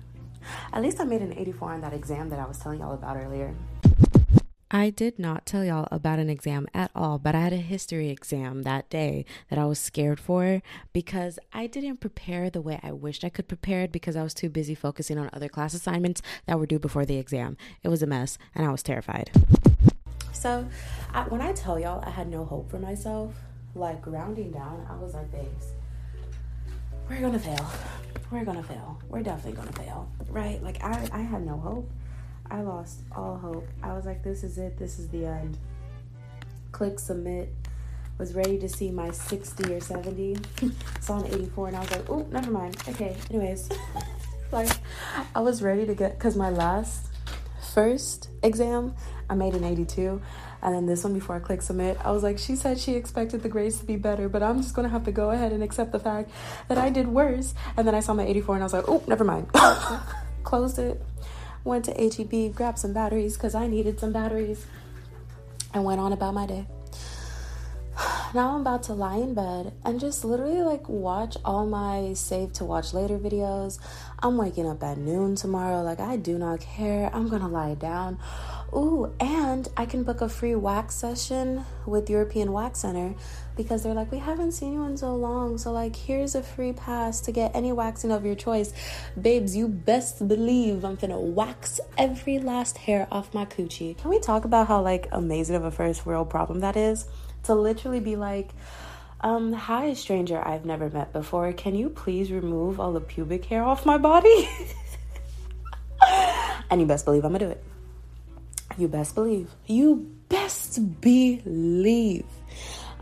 At 0.74 0.82
least 0.82 1.00
I 1.00 1.04
made 1.04 1.22
an 1.22 1.32
84 1.32 1.72
on 1.72 1.80
that 1.80 1.94
exam 1.94 2.28
that 2.28 2.38
I 2.38 2.44
was 2.44 2.58
telling 2.58 2.80
y'all 2.80 2.92
about 2.92 3.16
earlier. 3.16 3.54
I 4.70 4.90
did 4.90 5.18
not 5.18 5.46
tell 5.46 5.64
y'all 5.64 5.88
about 5.90 6.18
an 6.18 6.28
exam 6.28 6.66
at 6.74 6.90
all, 6.94 7.16
but 7.16 7.34
I 7.34 7.40
had 7.40 7.54
a 7.54 7.56
history 7.56 8.10
exam 8.10 8.64
that 8.64 8.90
day 8.90 9.24
that 9.48 9.58
I 9.58 9.64
was 9.64 9.78
scared 9.78 10.20
for 10.20 10.60
because 10.92 11.38
I 11.54 11.66
didn't 11.66 12.00
prepare 12.00 12.50
the 12.50 12.60
way 12.60 12.78
I 12.82 12.92
wished 12.92 13.24
I 13.24 13.30
could 13.30 13.48
prepare 13.48 13.84
it 13.84 13.90
because 13.90 14.16
I 14.16 14.22
was 14.22 14.34
too 14.34 14.50
busy 14.50 14.74
focusing 14.74 15.16
on 15.16 15.30
other 15.32 15.48
class 15.48 15.72
assignments 15.72 16.20
that 16.44 16.58
were 16.58 16.66
due 16.66 16.78
before 16.78 17.06
the 17.06 17.16
exam. 17.16 17.56
It 17.82 17.88
was 17.88 18.02
a 18.02 18.06
mess 18.06 18.36
and 18.54 18.66
I 18.66 18.70
was 18.70 18.82
terrified. 18.82 19.30
So, 20.32 20.68
I, 21.14 21.22
when 21.22 21.40
I 21.40 21.54
tell 21.54 21.80
y'all 21.80 22.04
I 22.04 22.10
had 22.10 22.28
no 22.28 22.44
hope 22.44 22.70
for 22.70 22.78
myself, 22.78 23.32
like 23.74 24.06
rounding 24.06 24.50
down, 24.50 24.86
I 24.90 24.96
was 24.96 25.14
like, 25.14 25.32
babes, 25.32 25.72
we're 27.10 27.20
gonna 27.20 27.38
fail. 27.40 27.70
We're 28.30 28.44
gonna 28.44 28.62
fail. 28.62 28.98
We're 29.08 29.22
definitely 29.22 29.60
gonna 29.60 29.72
fail, 29.72 30.08
right? 30.28 30.62
Like, 30.62 30.82
I, 30.84 31.08
I 31.12 31.18
had 31.18 31.44
no 31.44 31.58
hope. 31.58 31.90
I 32.48 32.62
lost 32.62 33.00
all 33.10 33.36
hope. 33.36 33.66
I 33.82 33.92
was 33.94 34.06
like, 34.06 34.22
this 34.22 34.44
is 34.44 34.58
it, 34.58 34.78
this 34.78 35.00
is 35.00 35.08
the 35.08 35.26
end. 35.26 35.58
Click 36.70 37.00
submit. 37.00 37.52
Was 38.18 38.34
ready 38.34 38.58
to 38.58 38.68
see 38.68 38.90
my 38.90 39.10
60 39.10 39.72
or 39.72 39.80
70. 39.80 40.36
Saw 41.00 41.18
an 41.20 41.26
84 41.26 41.68
and 41.68 41.76
I 41.76 41.80
was 41.80 41.90
like, 41.90 42.10
oh, 42.10 42.26
never 42.30 42.50
mind. 42.50 42.76
Okay, 42.86 43.16
anyways. 43.30 43.70
like, 44.52 44.70
I 45.34 45.40
was 45.40 45.62
ready 45.62 45.86
to 45.86 45.94
get, 45.94 46.18
because 46.18 46.36
my 46.36 46.50
last, 46.50 47.06
first 47.74 48.28
exam, 48.42 48.94
I 49.28 49.34
made 49.34 49.54
an 49.54 49.64
82. 49.64 50.20
And 50.62 50.74
then 50.74 50.86
this 50.86 51.04
one 51.04 51.14
before 51.14 51.36
I 51.36 51.38
click 51.38 51.62
submit, 51.62 51.98
I 52.04 52.10
was 52.10 52.22
like, 52.22 52.38
she 52.38 52.54
said 52.54 52.78
she 52.78 52.94
expected 52.94 53.42
the 53.42 53.48
grades 53.48 53.78
to 53.78 53.84
be 53.84 53.96
better, 53.96 54.28
but 54.28 54.42
I'm 54.42 54.60
just 54.60 54.74
gonna 54.74 54.88
have 54.88 55.04
to 55.04 55.12
go 55.12 55.30
ahead 55.30 55.52
and 55.52 55.62
accept 55.62 55.92
the 55.92 55.98
fact 56.00 56.30
that 56.68 56.78
I 56.78 56.90
did 56.90 57.08
worse. 57.08 57.54
And 57.76 57.86
then 57.86 57.94
I 57.94 58.00
saw 58.00 58.14
my 58.14 58.24
84 58.24 58.56
and 58.56 58.62
I 58.62 58.66
was 58.66 58.72
like, 58.72 58.88
oh, 58.88 59.02
never 59.06 59.24
mind. 59.24 59.50
Closed 60.42 60.78
it, 60.78 61.02
went 61.64 61.84
to 61.86 61.92
HEB, 61.92 62.54
grabbed 62.54 62.78
some 62.78 62.92
batteries 62.92 63.34
because 63.36 63.54
I 63.54 63.66
needed 63.66 64.00
some 64.00 64.12
batteries, 64.12 64.66
and 65.72 65.84
went 65.84 66.00
on 66.00 66.12
about 66.12 66.34
my 66.34 66.46
day. 66.46 66.66
now 68.34 68.54
I'm 68.54 68.62
about 68.62 68.82
to 68.84 68.94
lie 68.94 69.16
in 69.16 69.34
bed 69.34 69.72
and 69.84 70.00
just 70.00 70.24
literally 70.24 70.62
like 70.62 70.88
watch 70.88 71.36
all 71.44 71.66
my 71.66 72.12
save 72.14 72.52
to 72.54 72.64
watch 72.64 72.92
later 72.92 73.18
videos. 73.18 73.78
I'm 74.22 74.36
waking 74.36 74.68
up 74.68 74.82
at 74.82 74.98
noon 74.98 75.34
tomorrow. 75.34 75.82
Like, 75.82 76.00
I 76.00 76.16
do 76.16 76.38
not 76.38 76.60
care. 76.60 77.10
I'm 77.12 77.28
gonna 77.28 77.48
lie 77.48 77.74
down. 77.74 78.18
Ooh, 78.72 79.12
and 79.18 79.66
I 79.76 79.84
can 79.84 80.04
book 80.04 80.20
a 80.20 80.28
free 80.28 80.54
wax 80.54 80.94
session 80.94 81.64
with 81.86 82.08
European 82.08 82.52
Wax 82.52 82.80
Center 82.80 83.16
because 83.56 83.82
they're 83.82 83.94
like, 83.94 84.12
we 84.12 84.18
haven't 84.18 84.52
seen 84.52 84.72
you 84.74 84.84
in 84.84 84.96
so 84.96 85.16
long. 85.16 85.58
So, 85.58 85.72
like, 85.72 85.96
here's 85.96 86.36
a 86.36 86.42
free 86.42 86.72
pass 86.72 87.20
to 87.22 87.32
get 87.32 87.54
any 87.54 87.72
waxing 87.72 88.12
of 88.12 88.24
your 88.24 88.36
choice. 88.36 88.72
Babes, 89.20 89.56
you 89.56 89.66
best 89.66 90.26
believe 90.28 90.84
I'm 90.84 90.96
finna 90.96 91.20
wax 91.20 91.80
every 91.98 92.38
last 92.38 92.78
hair 92.78 93.08
off 93.10 93.34
my 93.34 93.44
coochie. 93.44 93.98
Can 93.98 94.08
we 94.08 94.20
talk 94.20 94.44
about 94.44 94.68
how, 94.68 94.80
like, 94.80 95.08
amazing 95.10 95.56
of 95.56 95.64
a 95.64 95.72
first 95.72 96.06
world 96.06 96.30
problem 96.30 96.60
that 96.60 96.76
is? 96.76 97.06
To 97.44 97.54
literally 97.54 98.00
be 98.00 98.14
like, 98.14 98.50
um, 99.20 99.52
hi, 99.52 99.94
stranger 99.94 100.40
I've 100.46 100.64
never 100.64 100.88
met 100.88 101.12
before. 101.12 101.52
Can 101.52 101.74
you 101.74 101.90
please 101.90 102.30
remove 102.30 102.78
all 102.78 102.92
the 102.92 103.00
pubic 103.00 103.46
hair 103.46 103.64
off 103.64 103.84
my 103.84 103.98
body? 103.98 104.48
and 106.70 106.80
you 106.80 106.86
best 106.86 107.04
believe 107.04 107.24
I'm 107.24 107.32
gonna 107.32 107.46
do 107.46 107.50
it. 107.50 107.64
You 108.80 108.88
best 108.88 109.14
believe. 109.14 109.50
You 109.66 110.10
best 110.30 111.02
believe 111.02 112.24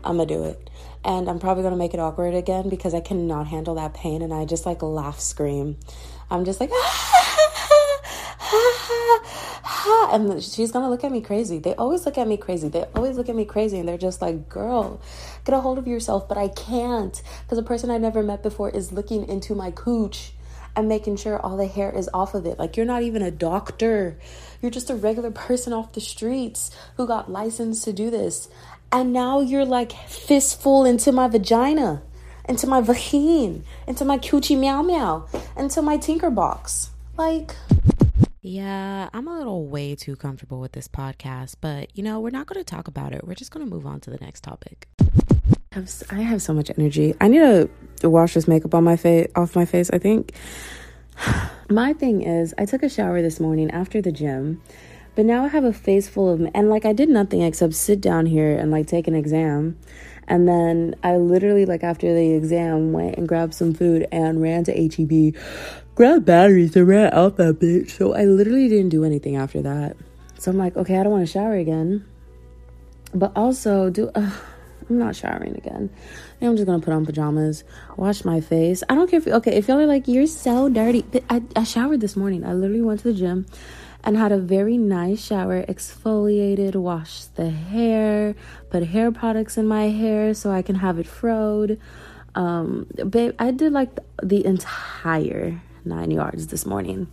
I'm 0.03 0.17
gonna 0.17 0.25
do 0.25 0.43
it. 0.43 0.69
And 1.05 1.29
I'm 1.29 1.39
probably 1.39 1.63
gonna 1.63 1.77
make 1.77 1.93
it 1.93 2.01
awkward 2.01 2.35
again 2.35 2.67
because 2.67 2.93
I 2.93 2.99
cannot 2.99 3.47
handle 3.47 3.75
that 3.75 3.93
pain 3.93 4.21
and 4.21 4.33
I 4.33 4.43
just 4.43 4.65
like 4.65 4.83
laugh, 4.83 5.21
scream. 5.21 5.77
I'm 6.29 6.43
just 6.43 6.59
like, 6.59 6.69
and 10.11 10.43
she's 10.43 10.73
gonna 10.73 10.89
look 10.89 11.05
at 11.05 11.13
me 11.13 11.21
crazy. 11.21 11.59
They 11.59 11.75
always 11.75 12.05
look 12.05 12.17
at 12.17 12.27
me 12.27 12.35
crazy. 12.35 12.67
They 12.67 12.83
always 12.93 13.15
look 13.15 13.29
at 13.29 13.35
me 13.37 13.45
crazy 13.45 13.79
and 13.79 13.87
they're 13.87 13.97
just 13.97 14.21
like, 14.21 14.49
girl, 14.49 14.99
get 15.45 15.55
a 15.55 15.61
hold 15.61 15.77
of 15.77 15.87
yourself. 15.87 16.27
But 16.27 16.37
I 16.37 16.49
can't 16.49 17.23
because 17.43 17.57
a 17.57 17.63
person 17.63 17.89
I 17.89 17.99
never 17.99 18.21
met 18.21 18.43
before 18.43 18.69
is 18.69 18.91
looking 18.91 19.29
into 19.29 19.55
my 19.55 19.71
cooch 19.71 20.33
and 20.79 20.89
making 20.89 21.17
sure 21.17 21.39
all 21.39 21.57
the 21.57 21.67
hair 21.67 21.91
is 21.95 22.09
off 22.13 22.33
of 22.33 22.45
it. 22.45 22.57
Like, 22.57 22.75
you're 22.75 22.85
not 22.85 23.03
even 23.03 23.21
a 23.21 23.31
doctor. 23.31 24.17
You're 24.61 24.71
just 24.71 24.89
a 24.89 24.95
regular 24.95 25.31
person 25.31 25.73
off 25.73 25.93
the 25.93 26.01
streets 26.01 26.71
who 26.97 27.05
got 27.05 27.31
licensed 27.31 27.83
to 27.85 27.93
do 27.93 28.09
this. 28.09 28.49
And 28.91 29.13
now 29.13 29.39
you're 29.39 29.65
like 29.65 29.91
fistful 29.91 30.85
into 30.85 31.11
my 31.11 31.27
vagina, 31.27 32.01
into 32.47 32.65
my 32.65 32.81
vagine, 32.81 33.63
into 33.87 34.03
my 34.03 34.17
coochie 34.17 34.57
meow 34.57 34.81
meow, 34.81 35.27
into 35.55 35.81
my 35.81 35.97
tinker 35.97 36.31
box. 36.31 36.89
Like, 37.15 37.55
yeah, 38.41 39.09
I'm 39.13 39.27
a 39.27 39.37
little 39.37 39.67
way 39.67 39.95
too 39.95 40.15
comfortable 40.15 40.59
with 40.59 40.71
this 40.71 40.87
podcast, 40.87 41.55
but 41.61 41.95
you 41.95 42.01
know, 42.01 42.19
we're 42.19 42.29
not 42.31 42.47
going 42.47 42.59
to 42.59 42.63
talk 42.63 42.87
about 42.87 43.13
it. 43.13 43.27
We're 43.27 43.35
just 43.35 43.51
going 43.51 43.65
to 43.65 43.69
move 43.69 43.85
on 43.85 43.99
to 44.01 44.09
the 44.09 44.17
next 44.17 44.43
topic. 44.43 44.87
I 45.71 46.21
have 46.21 46.41
so 46.41 46.51
much 46.51 46.71
energy. 46.79 47.13
I 47.21 47.27
need 47.27 47.69
to 47.97 48.09
wash 48.09 48.33
this 48.33 48.47
makeup 48.47 48.73
on 48.73 48.83
my 48.83 48.97
face 48.97 49.27
off 49.35 49.55
my 49.55 49.65
face, 49.65 49.91
I 49.91 49.99
think. 49.99 50.33
My 51.69 51.93
thing 51.93 52.23
is, 52.23 52.55
I 52.57 52.65
took 52.65 52.81
a 52.81 52.89
shower 52.89 53.21
this 53.21 53.39
morning 53.39 53.69
after 53.69 54.01
the 54.01 54.11
gym, 54.11 54.59
but 55.15 55.25
now 55.25 55.45
I 55.45 55.49
have 55.49 55.63
a 55.63 55.71
face 55.71 56.09
full 56.09 56.27
of 56.27 56.41
and 56.55 56.71
like 56.71 56.83
I 56.85 56.93
did 56.93 57.07
nothing 57.07 57.43
except 57.43 57.75
sit 57.75 58.01
down 58.01 58.25
here 58.25 58.57
and 58.57 58.71
like 58.71 58.87
take 58.87 59.07
an 59.07 59.13
exam. 59.13 59.77
And 60.27 60.47
then 60.47 60.95
I 61.03 61.17
literally 61.17 61.67
like 61.67 61.83
after 61.83 62.11
the 62.11 62.33
exam 62.33 62.91
went 62.91 63.17
and 63.17 63.27
grabbed 63.27 63.53
some 63.53 63.75
food 63.75 64.07
and 64.11 64.41
ran 64.41 64.63
to 64.63 64.71
HEB, 64.73 65.39
grabbed 65.93 66.25
batteries 66.25 66.75
and 66.75 66.87
ran 66.87 67.13
out 67.13 67.37
that 67.37 67.59
bitch. 67.59 67.91
So 67.91 68.15
I 68.15 68.25
literally 68.25 68.67
didn't 68.69 68.89
do 68.89 69.03
anything 69.03 69.35
after 69.35 69.61
that. 69.61 69.95
So 70.39 70.49
I'm 70.49 70.57
like, 70.57 70.75
okay, 70.75 70.97
I 70.97 71.03
don't 71.03 71.11
want 71.11 71.27
to 71.27 71.31
shower 71.31 71.53
again. 71.53 72.03
But 73.13 73.33
also 73.35 73.91
do 73.91 74.09
uh, 74.15 74.31
I'm 74.89 74.97
not 74.97 75.15
showering 75.15 75.55
again. 75.55 75.89
I'm 76.41 76.55
just 76.55 76.65
gonna 76.65 76.81
put 76.81 76.93
on 76.93 77.05
pajamas, 77.05 77.63
wash 77.95 78.25
my 78.25 78.41
face. 78.41 78.83
I 78.89 78.95
don't 78.95 79.09
care 79.09 79.19
if 79.19 79.27
okay 79.27 79.55
if 79.55 79.67
y'all 79.67 79.79
are 79.79 79.85
like 79.85 80.07
you're 80.07 80.27
so 80.27 80.69
dirty. 80.69 81.05
I 81.29 81.43
I 81.55 81.63
showered 81.63 82.01
this 82.01 82.15
morning. 82.15 82.43
I 82.43 82.53
literally 82.53 82.81
went 82.81 83.01
to 83.01 83.11
the 83.11 83.13
gym 83.13 83.45
and 84.03 84.17
had 84.17 84.31
a 84.31 84.39
very 84.39 84.77
nice 84.77 85.23
shower, 85.23 85.63
exfoliated, 85.63 86.75
washed 86.75 87.35
the 87.35 87.49
hair, 87.49 88.35
put 88.69 88.83
hair 88.83 89.11
products 89.11 89.57
in 89.57 89.67
my 89.67 89.89
hair 89.89 90.33
so 90.33 90.51
I 90.51 90.61
can 90.61 90.75
have 90.75 90.99
it 90.99 91.05
froed. 91.05 91.79
Um, 92.35 92.87
babe, 93.09 93.35
I 93.39 93.51
did 93.51 93.73
like 93.73 93.89
the 94.23 94.45
entire 94.45 95.61
nine 95.83 96.11
yards 96.11 96.47
this 96.47 96.65
morning 96.65 97.07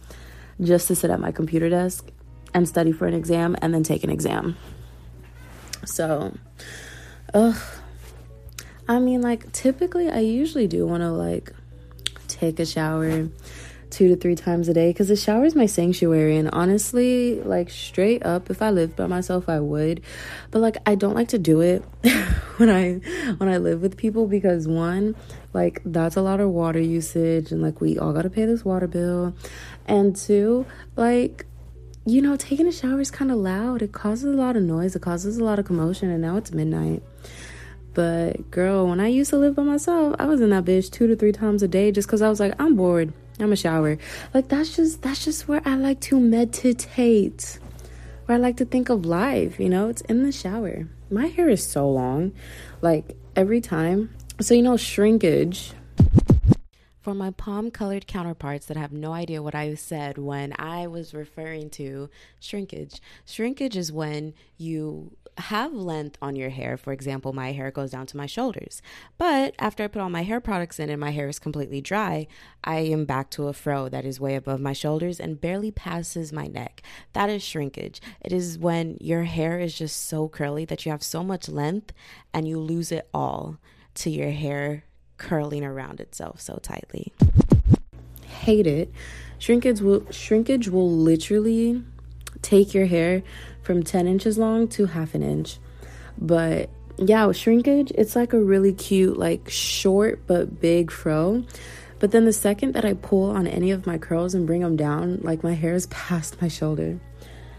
just 0.60 0.88
to 0.88 0.94
sit 0.94 1.10
at 1.10 1.20
my 1.20 1.32
computer 1.32 1.68
desk 1.68 2.08
and 2.54 2.68
study 2.68 2.92
for 2.92 3.06
an 3.06 3.14
exam 3.14 3.56
and 3.60 3.74
then 3.74 3.82
take 3.82 4.04
an 4.04 4.10
exam. 4.10 4.56
So, 5.84 6.36
ugh. 7.34 7.56
I 8.88 8.98
mean, 8.98 9.20
like, 9.20 9.50
typically 9.52 10.08
I 10.10 10.20
usually 10.20 10.66
do 10.66 10.86
want 10.86 11.02
to, 11.02 11.10
like, 11.10 11.52
take 12.28 12.60
a 12.60 12.66
shower 12.66 13.28
two 13.90 14.08
to 14.08 14.16
three 14.16 14.34
times 14.34 14.68
a 14.68 14.74
day 14.74 14.90
because 14.90 15.08
the 15.08 15.16
shower 15.16 15.44
is 15.44 15.54
my 15.54 15.66
sanctuary. 15.66 16.36
And 16.36 16.50
honestly, 16.52 17.40
like, 17.42 17.70
straight 17.70 18.24
up, 18.24 18.50
if 18.50 18.62
I 18.62 18.70
lived 18.70 18.94
by 18.96 19.06
myself, 19.06 19.48
I 19.48 19.60
would. 19.60 20.02
But, 20.50 20.60
like, 20.60 20.76
I 20.86 20.94
don't 20.94 21.14
like 21.14 21.28
to 21.28 21.38
do 21.38 21.60
it 21.60 21.82
when 22.56 22.70
I 22.70 22.94
when 23.36 23.48
I 23.48 23.58
live 23.58 23.82
with 23.82 23.96
people 23.96 24.26
because 24.26 24.66
one 24.66 25.14
like 25.52 25.80
that's 25.84 26.16
a 26.16 26.22
lot 26.22 26.40
of 26.40 26.50
water 26.50 26.80
usage 26.80 27.50
and 27.50 27.62
like 27.62 27.80
we 27.80 27.98
all 27.98 28.12
got 28.12 28.22
to 28.22 28.30
pay 28.30 28.44
this 28.44 28.64
water 28.64 28.86
bill 28.86 29.34
and 29.86 30.14
two 30.14 30.66
like 30.96 31.46
you 32.06 32.22
know 32.22 32.36
taking 32.36 32.66
a 32.66 32.72
shower 32.72 33.00
is 33.00 33.10
kind 33.10 33.30
of 33.30 33.36
loud 33.36 33.82
it 33.82 33.92
causes 33.92 34.32
a 34.32 34.36
lot 34.36 34.56
of 34.56 34.62
noise 34.62 34.94
it 34.96 35.02
causes 35.02 35.38
a 35.38 35.44
lot 35.44 35.58
of 35.58 35.66
commotion 35.66 36.08
and 36.08 36.22
now 36.22 36.36
it's 36.36 36.52
midnight 36.52 37.02
but 37.96 38.50
girl, 38.50 38.86
when 38.86 39.00
I 39.00 39.06
used 39.08 39.30
to 39.30 39.38
live 39.38 39.56
by 39.56 39.62
myself, 39.62 40.16
I 40.18 40.26
was 40.26 40.42
in 40.42 40.50
that 40.50 40.66
bitch 40.66 40.90
two 40.90 41.06
to 41.06 41.16
three 41.16 41.32
times 41.32 41.62
a 41.62 41.68
day 41.68 41.90
just 41.90 42.06
because 42.06 42.20
I 42.20 42.28
was 42.28 42.38
like, 42.38 42.52
I'm 42.58 42.76
bored. 42.76 43.14
I'm 43.40 43.52
a 43.52 43.56
shower. 43.56 43.96
Like 44.34 44.48
that's 44.48 44.76
just 44.76 45.00
that's 45.00 45.24
just 45.24 45.48
where 45.48 45.62
I 45.64 45.76
like 45.76 46.00
to 46.00 46.20
meditate. 46.20 47.58
Where 48.26 48.36
I 48.36 48.38
like 48.38 48.58
to 48.58 48.66
think 48.66 48.90
of 48.90 49.06
life, 49.06 49.58
you 49.58 49.70
know? 49.70 49.88
It's 49.88 50.02
in 50.02 50.24
the 50.24 50.30
shower. 50.32 50.86
My 51.10 51.28
hair 51.28 51.48
is 51.48 51.66
so 51.66 51.90
long. 51.90 52.32
Like 52.82 53.16
every 53.34 53.62
time. 53.62 54.10
So 54.42 54.52
you 54.52 54.60
know 54.60 54.76
shrinkage 54.76 55.72
for 57.06 57.14
my 57.14 57.30
palm 57.30 57.70
colored 57.70 58.08
counterparts 58.08 58.66
that 58.66 58.76
have 58.76 58.90
no 58.90 59.12
idea 59.12 59.40
what 59.40 59.54
I 59.54 59.76
said 59.76 60.18
when 60.18 60.52
I 60.58 60.88
was 60.88 61.14
referring 61.14 61.70
to 61.70 62.10
shrinkage. 62.40 63.00
Shrinkage 63.24 63.76
is 63.76 63.92
when 63.92 64.34
you 64.56 65.16
have 65.38 65.72
length 65.72 66.18
on 66.20 66.34
your 66.34 66.50
hair. 66.50 66.76
For 66.76 66.92
example, 66.92 67.32
my 67.32 67.52
hair 67.52 67.70
goes 67.70 67.92
down 67.92 68.06
to 68.06 68.16
my 68.16 68.26
shoulders. 68.26 68.82
But 69.18 69.54
after 69.60 69.84
I 69.84 69.86
put 69.86 70.02
all 70.02 70.10
my 70.10 70.24
hair 70.24 70.40
products 70.40 70.80
in 70.80 70.90
and 70.90 70.98
my 71.00 71.12
hair 71.12 71.28
is 71.28 71.38
completely 71.38 71.80
dry, 71.80 72.26
I 72.64 72.78
am 72.78 73.04
back 73.04 73.30
to 73.30 73.46
a 73.46 73.52
fro 73.52 73.88
that 73.88 74.04
is 74.04 74.18
way 74.18 74.34
above 74.34 74.58
my 74.58 74.72
shoulders 74.72 75.20
and 75.20 75.40
barely 75.40 75.70
passes 75.70 76.32
my 76.32 76.48
neck. 76.48 76.82
That 77.12 77.30
is 77.30 77.40
shrinkage. 77.40 78.00
It 78.20 78.32
is 78.32 78.58
when 78.58 78.98
your 79.00 79.22
hair 79.22 79.60
is 79.60 79.78
just 79.78 80.08
so 80.08 80.28
curly 80.28 80.64
that 80.64 80.84
you 80.84 80.90
have 80.90 81.04
so 81.04 81.22
much 81.22 81.48
length 81.48 81.92
and 82.34 82.48
you 82.48 82.58
lose 82.58 82.90
it 82.90 83.08
all 83.14 83.58
to 83.94 84.10
your 84.10 84.30
hair 84.30 84.82
curling 85.18 85.64
around 85.64 86.00
itself 86.00 86.40
so 86.40 86.58
tightly. 86.62 87.12
Hate 88.24 88.66
it. 88.66 88.92
Shrinkage 89.38 89.80
will 89.80 90.10
shrinkage 90.10 90.68
will 90.68 90.90
literally 90.90 91.82
take 92.42 92.74
your 92.74 92.86
hair 92.86 93.22
from 93.62 93.82
10 93.82 94.06
inches 94.06 94.38
long 94.38 94.68
to 94.68 94.86
half 94.86 95.14
an 95.14 95.22
inch. 95.22 95.58
But 96.18 96.70
yeah, 96.98 97.26
with 97.26 97.36
shrinkage, 97.36 97.92
it's 97.94 98.16
like 98.16 98.32
a 98.32 98.40
really 98.40 98.72
cute, 98.72 99.18
like 99.18 99.50
short 99.50 100.26
but 100.26 100.60
big 100.60 100.90
fro. 100.90 101.44
But 101.98 102.10
then 102.10 102.24
the 102.24 102.32
second 102.32 102.74
that 102.74 102.84
I 102.84 102.94
pull 102.94 103.30
on 103.30 103.46
any 103.46 103.70
of 103.70 103.86
my 103.86 103.98
curls 103.98 104.34
and 104.34 104.46
bring 104.46 104.60
them 104.60 104.76
down, 104.76 105.20
like 105.22 105.42
my 105.42 105.54
hair 105.54 105.74
is 105.74 105.86
past 105.90 106.40
my 106.40 106.48
shoulder. 106.48 106.98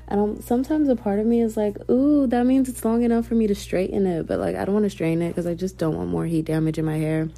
And 0.07 0.19
I'm, 0.19 0.41
sometimes 0.41 0.87
a 0.89 0.95
part 0.95 1.19
of 1.19 1.25
me 1.25 1.41
is 1.41 1.57
like, 1.57 1.77
ooh, 1.89 2.27
that 2.27 2.45
means 2.45 2.69
it's 2.69 2.85
long 2.85 3.03
enough 3.03 3.27
for 3.27 3.35
me 3.35 3.47
to 3.47 3.55
straighten 3.55 4.05
it. 4.05 4.25
But 4.25 4.39
like, 4.39 4.55
I 4.55 4.65
don't 4.65 4.73
want 4.73 4.85
to 4.85 4.89
straighten 4.89 5.21
it 5.21 5.29
because 5.29 5.45
I 5.45 5.53
just 5.53 5.77
don't 5.77 5.97
want 5.97 6.09
more 6.09 6.25
heat 6.25 6.45
damage 6.45 6.77
in 6.77 6.85
my 6.85 6.97
hair. 6.97 7.29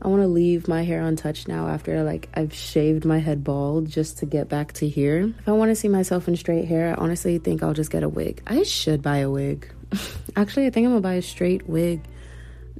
I 0.00 0.08
want 0.08 0.22
to 0.22 0.28
leave 0.28 0.68
my 0.68 0.84
hair 0.84 1.02
untouched 1.02 1.48
now 1.48 1.66
after 1.66 2.04
like 2.04 2.28
I've 2.32 2.54
shaved 2.54 3.04
my 3.04 3.18
head 3.18 3.42
bald 3.42 3.90
just 3.90 4.18
to 4.18 4.26
get 4.26 4.48
back 4.48 4.72
to 4.74 4.88
here. 4.88 5.34
If 5.38 5.48
I 5.48 5.52
want 5.52 5.70
to 5.70 5.74
see 5.74 5.88
myself 5.88 6.28
in 6.28 6.36
straight 6.36 6.66
hair, 6.66 6.90
I 6.90 7.02
honestly 7.02 7.38
think 7.38 7.62
I'll 7.62 7.74
just 7.74 7.90
get 7.90 8.04
a 8.04 8.08
wig. 8.08 8.40
I 8.46 8.62
should 8.62 9.02
buy 9.02 9.18
a 9.18 9.30
wig. 9.30 9.70
Actually, 10.36 10.66
I 10.66 10.70
think 10.70 10.86
I'm 10.86 10.92
gonna 10.92 11.00
buy 11.00 11.14
a 11.14 11.22
straight 11.22 11.68
wig 11.68 12.02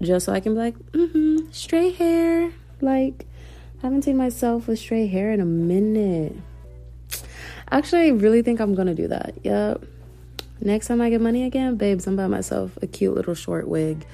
just 0.00 0.26
so 0.26 0.32
I 0.32 0.40
can 0.40 0.54
be 0.54 0.60
like, 0.60 0.78
mm-hmm, 0.92 1.50
straight 1.50 1.96
hair. 1.96 2.52
Like, 2.80 3.26
I 3.82 3.86
haven't 3.86 4.02
seen 4.02 4.16
myself 4.16 4.68
with 4.68 4.78
straight 4.78 5.08
hair 5.08 5.32
in 5.32 5.40
a 5.40 5.44
minute. 5.44 6.36
Actually, 7.70 8.07
I 8.07 8.09
really 8.09 8.42
think 8.42 8.61
I'm 8.61 8.74
gonna 8.74 8.94
do 8.94 9.09
that. 9.09 9.35
Yep. 9.42 9.85
Next 10.61 10.88
time 10.88 11.00
I 11.00 11.11
get 11.11 11.20
money 11.20 11.44
again, 11.44 11.76
babes, 11.76 12.07
I'm 12.07 12.16
buy 12.16 12.26
myself 12.26 12.76
a 12.83 12.87
cute 12.87 13.14
little 13.14 13.35
short 13.35 13.68
wig. 13.68 14.07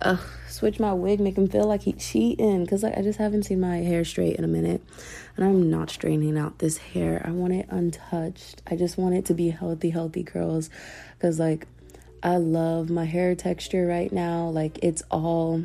Ugh 0.00 0.20
switch 0.62 0.78
my 0.78 0.92
wig, 0.92 1.18
make 1.18 1.36
him 1.36 1.48
feel 1.48 1.66
like 1.66 1.82
he's 1.82 2.06
cheating. 2.06 2.64
Cause 2.66 2.84
like 2.84 2.96
I 2.96 3.02
just 3.02 3.18
haven't 3.18 3.44
seen 3.44 3.60
my 3.60 3.78
hair 3.78 4.04
straight 4.04 4.36
in 4.36 4.44
a 4.44 4.48
minute, 4.48 4.80
and 5.36 5.44
I'm 5.44 5.68
not 5.70 5.90
straightening 5.90 6.38
out 6.38 6.60
this 6.60 6.76
hair. 6.76 7.20
I 7.24 7.32
want 7.32 7.52
it 7.52 7.66
untouched. 7.68 8.62
I 8.70 8.76
just 8.76 8.96
want 8.96 9.16
it 9.16 9.24
to 9.26 9.34
be 9.34 9.50
healthy, 9.50 9.90
healthy 9.90 10.22
curls. 10.22 10.70
Cause 11.20 11.40
like 11.40 11.66
I 12.22 12.36
love 12.36 12.90
my 12.90 13.06
hair 13.06 13.34
texture 13.34 13.86
right 13.88 14.12
now. 14.12 14.48
Like 14.48 14.78
it's 14.82 15.02
all 15.10 15.64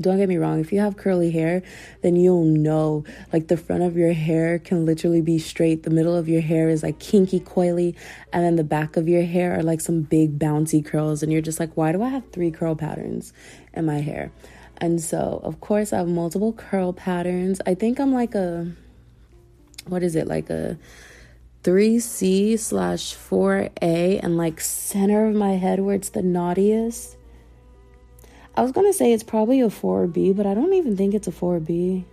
don't 0.00 0.16
get 0.16 0.28
me 0.28 0.36
wrong, 0.36 0.60
if 0.60 0.72
you 0.72 0.80
have 0.80 0.96
curly 0.96 1.30
hair, 1.30 1.62
then 2.02 2.16
you'll 2.16 2.44
know 2.44 3.04
like 3.32 3.48
the 3.48 3.56
front 3.56 3.82
of 3.82 3.96
your 3.96 4.12
hair 4.12 4.58
can 4.58 4.86
literally 4.86 5.20
be 5.20 5.38
straight, 5.38 5.82
the 5.82 5.90
middle 5.90 6.16
of 6.16 6.28
your 6.28 6.40
hair 6.40 6.68
is 6.68 6.82
like 6.82 6.98
kinky, 6.98 7.40
coily, 7.40 7.94
and 8.32 8.44
then 8.44 8.56
the 8.56 8.64
back 8.64 8.96
of 8.96 9.08
your 9.08 9.22
hair 9.22 9.58
are 9.58 9.62
like 9.62 9.80
some 9.80 10.02
big 10.02 10.38
bouncy 10.38 10.84
curls. 10.84 11.22
And 11.22 11.32
you're 11.32 11.42
just 11.42 11.60
like, 11.60 11.76
why 11.76 11.92
do 11.92 12.02
I 12.02 12.08
have 12.08 12.30
three 12.30 12.50
curl 12.50 12.74
patterns 12.74 13.32
in 13.74 13.86
my 13.86 14.00
hair? 14.00 14.32
And 14.78 15.00
so, 15.00 15.40
of 15.44 15.60
course, 15.60 15.92
I 15.92 15.98
have 15.98 16.08
multiple 16.08 16.52
curl 16.52 16.92
patterns. 16.92 17.60
I 17.66 17.74
think 17.74 18.00
I'm 18.00 18.12
like 18.12 18.34
a, 18.34 18.72
what 19.86 20.02
is 20.02 20.16
it, 20.16 20.26
like 20.26 20.50
a 20.50 20.78
3C 21.62 22.58
slash 22.58 23.14
4A, 23.14 24.20
and 24.22 24.36
like 24.36 24.60
center 24.60 25.26
of 25.26 25.36
my 25.36 25.52
head 25.52 25.80
where 25.80 25.94
it's 25.94 26.08
the 26.08 26.22
naughtiest 26.22 27.16
I 28.54 28.62
was 28.62 28.72
gonna 28.72 28.92
say 28.92 29.12
it's 29.12 29.22
probably 29.22 29.60
a 29.60 29.68
4B, 29.68 30.36
but 30.36 30.46
I 30.46 30.54
don't 30.54 30.74
even 30.74 30.96
think 30.96 31.14
it's 31.14 31.26
a 31.26 31.32
4B. 31.32 32.04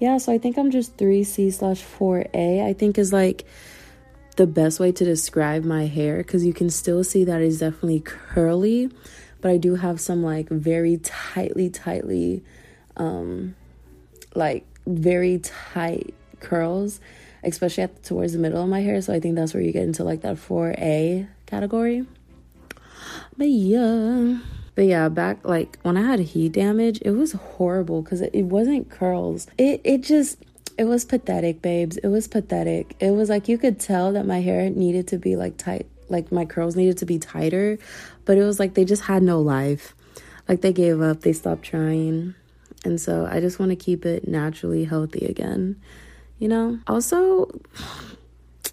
Yeah, 0.00 0.18
so 0.18 0.32
I 0.32 0.38
think 0.38 0.58
I'm 0.58 0.70
just 0.70 0.96
3C 0.96 1.52
slash 1.52 1.82
4A, 1.82 2.64
I 2.64 2.72
think 2.72 2.98
is 2.98 3.12
like 3.12 3.44
the 4.36 4.46
best 4.46 4.80
way 4.80 4.90
to 4.92 5.04
describe 5.04 5.64
my 5.64 5.86
hair 5.86 6.18
because 6.18 6.44
you 6.44 6.52
can 6.52 6.70
still 6.70 7.04
see 7.04 7.24
that 7.24 7.40
it's 7.40 7.58
definitely 7.58 8.00
curly, 8.00 8.90
but 9.40 9.50
I 9.50 9.58
do 9.58 9.76
have 9.76 10.00
some 10.00 10.22
like 10.22 10.48
very 10.48 10.96
tightly, 10.98 11.70
tightly, 11.70 12.42
um, 12.96 13.54
like 14.34 14.66
very 14.86 15.38
tight 15.38 16.14
curls, 16.40 17.00
especially 17.42 17.84
at 17.84 18.02
towards 18.02 18.32
the 18.32 18.38
middle 18.38 18.62
of 18.62 18.68
my 18.68 18.80
hair. 18.80 19.00
So 19.02 19.12
I 19.12 19.20
think 19.20 19.36
that's 19.36 19.54
where 19.54 19.62
you 19.62 19.72
get 19.72 19.84
into 19.84 20.04
like 20.04 20.22
that 20.22 20.36
4A 20.36 21.28
category. 21.46 22.06
But 23.36 23.48
yeah. 23.48 24.38
But 24.74 24.86
yeah, 24.86 25.08
back 25.08 25.38
like 25.44 25.78
when 25.82 25.96
I 25.96 26.02
had 26.02 26.18
heat 26.20 26.52
damage, 26.52 26.98
it 27.02 27.12
was 27.12 27.32
horrible 27.32 28.02
because 28.02 28.20
it, 28.20 28.30
it 28.32 28.44
wasn't 28.44 28.90
curls. 28.90 29.46
It 29.56 29.80
it 29.84 30.02
just 30.02 30.38
it 30.76 30.84
was 30.84 31.04
pathetic, 31.04 31.62
babes. 31.62 31.96
It 31.98 32.08
was 32.08 32.26
pathetic. 32.26 32.96
It 32.98 33.12
was 33.12 33.28
like 33.28 33.48
you 33.48 33.58
could 33.58 33.78
tell 33.78 34.12
that 34.12 34.26
my 34.26 34.40
hair 34.40 34.68
needed 34.70 35.06
to 35.08 35.18
be 35.18 35.36
like 35.36 35.56
tight, 35.56 35.86
like 36.08 36.32
my 36.32 36.44
curls 36.44 36.74
needed 36.74 36.98
to 36.98 37.06
be 37.06 37.18
tighter, 37.18 37.78
but 38.24 38.36
it 38.36 38.42
was 38.42 38.58
like 38.58 38.74
they 38.74 38.84
just 38.84 39.04
had 39.04 39.22
no 39.22 39.40
life. 39.40 39.94
Like 40.48 40.60
they 40.60 40.72
gave 40.72 41.00
up, 41.00 41.20
they 41.20 41.32
stopped 41.32 41.62
trying. 41.62 42.34
And 42.84 43.00
so 43.00 43.26
I 43.30 43.40
just 43.40 43.58
want 43.58 43.70
to 43.70 43.76
keep 43.76 44.04
it 44.04 44.28
naturally 44.28 44.84
healthy 44.84 45.24
again. 45.24 45.80
You 46.38 46.48
know? 46.48 46.78
Also, 46.86 47.48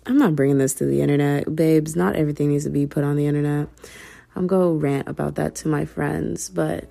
I'm 0.05 0.17
not 0.17 0.35
bringing 0.35 0.57
this 0.57 0.73
to 0.75 0.85
the 0.85 1.01
internet, 1.01 1.55
babes. 1.55 1.95
Not 1.95 2.15
everything 2.15 2.49
needs 2.49 2.65
to 2.65 2.69
be 2.69 2.85
put 2.85 3.03
on 3.03 3.15
the 3.15 3.27
internet. 3.27 3.69
I'm 4.35 4.47
going 4.47 4.79
to 4.79 4.85
rant 4.85 5.07
about 5.07 5.35
that 5.35 5.55
to 5.55 5.67
my 5.67 5.85
friends, 5.85 6.49
but 6.49 6.89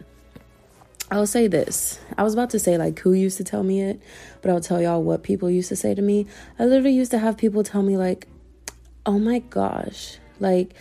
I'll 1.11 1.26
say 1.26 1.48
this. 1.48 1.98
I 2.16 2.22
was 2.22 2.35
about 2.35 2.50
to 2.50 2.59
say 2.59 2.79
like 2.79 2.98
who 3.00 3.12
used 3.12 3.37
to 3.38 3.44
tell 3.44 3.64
me 3.64 3.83
it, 3.83 4.00
but 4.42 4.50
I'll 4.50 4.61
tell 4.61 4.81
y'all 4.81 5.03
what 5.03 5.22
people 5.22 5.50
used 5.50 5.68
to 5.70 5.76
say 5.76 5.94
to 5.94 6.03
me. 6.03 6.26
I 6.59 6.64
literally 6.66 6.94
used 6.94 7.11
to 7.11 7.18
have 7.18 7.37
people 7.37 7.64
tell 7.64 7.83
me 7.83 7.96
like, 7.96 8.29
"Oh 9.05 9.18
my 9.18 9.40
gosh, 9.40 10.18
like 10.38 10.74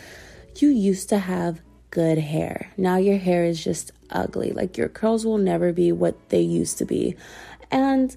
you 0.57 0.69
used 0.69 1.09
to 1.09 1.17
have 1.17 1.61
good 1.89 2.19
hair. 2.19 2.71
Now 2.77 2.97
your 2.97 3.17
hair 3.17 3.45
is 3.45 3.63
just 3.63 3.91
ugly. 4.11 4.51
Like 4.51 4.77
your 4.77 4.89
curls 4.89 5.25
will 5.25 5.39
never 5.39 5.73
be 5.73 5.91
what 5.91 6.29
they 6.29 6.41
used 6.41 6.77
to 6.77 6.85
be." 6.85 7.15
And 7.71 8.15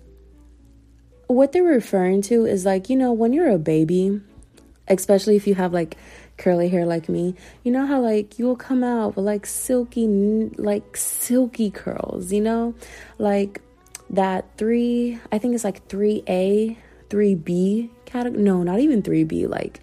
what 1.29 1.53
they're 1.53 1.63
referring 1.63 2.21
to 2.23 2.45
is 2.45 2.67
like, 2.67 2.91
you 2.91 2.97
know, 2.97 3.13
when 3.13 3.33
you're 3.33 3.49
a 3.49 3.59
baby, 3.59 4.21
especially 4.87 5.37
if 5.37 5.47
you 5.47 5.55
have 5.55 5.73
like 5.73 5.97
curly 6.43 6.69
hair 6.69 6.85
like 6.85 7.09
me, 7.09 7.35
you 7.63 7.71
know 7.71 7.87
how 7.87 8.01
like 8.01 8.39
you'll 8.39 8.57
come 8.57 8.83
out 8.83 9.15
with 9.15 9.25
like 9.25 9.47
silky, 9.47 10.07
like 10.57 10.97
silky 10.97 11.71
curls, 11.71 12.33
you 12.33 12.41
know, 12.41 12.75
like 13.19 13.61
that 14.11 14.45
three, 14.57 15.19
I 15.31 15.39
think 15.39 15.55
it's 15.55 15.65
like 15.65 15.87
3A, 15.89 16.77
3B 17.09 17.91
category. 18.05 18.43
No, 18.43 18.63
not 18.63 18.81
even 18.81 19.03
3B, 19.03 19.49
like 19.49 19.81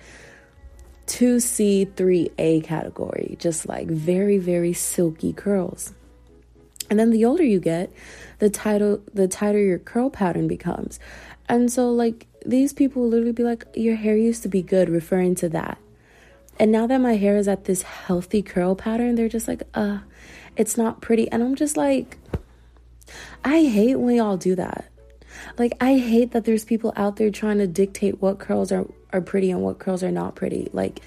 2C, 1.07 1.93
3A 1.93 2.63
category. 2.63 3.37
Just 3.39 3.67
like 3.67 3.87
very, 3.87 4.37
very 4.37 4.73
silky 4.73 5.33
curls. 5.33 5.93
And 6.89 6.99
then 6.99 7.11
the 7.11 7.25
older 7.25 7.43
you 7.43 7.59
get, 7.59 7.91
the 8.39 8.49
tighter 8.49 8.99
the 9.13 9.27
tighter 9.27 9.59
your 9.59 9.79
curl 9.79 10.09
pattern 10.09 10.47
becomes. 10.47 10.99
And 11.47 11.71
so 11.71 11.91
like 11.91 12.27
these 12.45 12.73
people 12.73 13.03
will 13.03 13.09
literally 13.09 13.31
be 13.31 13.43
like, 13.43 13.65
Your 13.75 13.95
hair 13.95 14.17
used 14.17 14.43
to 14.43 14.49
be 14.49 14.61
good, 14.61 14.89
referring 14.89 15.35
to 15.35 15.49
that. 15.49 15.77
And 16.59 16.73
now 16.73 16.85
that 16.87 16.99
my 16.99 17.15
hair 17.15 17.37
is 17.37 17.47
at 17.47 17.63
this 17.63 17.83
healthy 17.83 18.41
curl 18.41 18.75
pattern, 18.75 19.15
they're 19.15 19.29
just 19.29 19.47
like, 19.47 19.63
uh, 19.73 19.99
it's 20.57 20.77
not 20.77 20.99
pretty. 21.01 21.31
And 21.31 21.41
I'm 21.41 21.55
just 21.55 21.77
like, 21.77 22.17
I 23.45 23.63
hate 23.63 23.95
when 23.95 24.17
y'all 24.17 24.35
do 24.35 24.55
that. 24.55 24.91
Like, 25.57 25.73
I 25.79 25.97
hate 25.97 26.31
that 26.31 26.43
there's 26.43 26.65
people 26.65 26.91
out 26.97 27.15
there 27.15 27.31
trying 27.31 27.59
to 27.59 27.67
dictate 27.67 28.21
what 28.21 28.39
curls 28.39 28.73
are, 28.73 28.85
are 29.13 29.21
pretty 29.21 29.51
and 29.51 29.61
what 29.61 29.79
curls 29.79 30.03
are 30.03 30.11
not 30.11 30.35
pretty. 30.35 30.69
Like, 30.73 30.99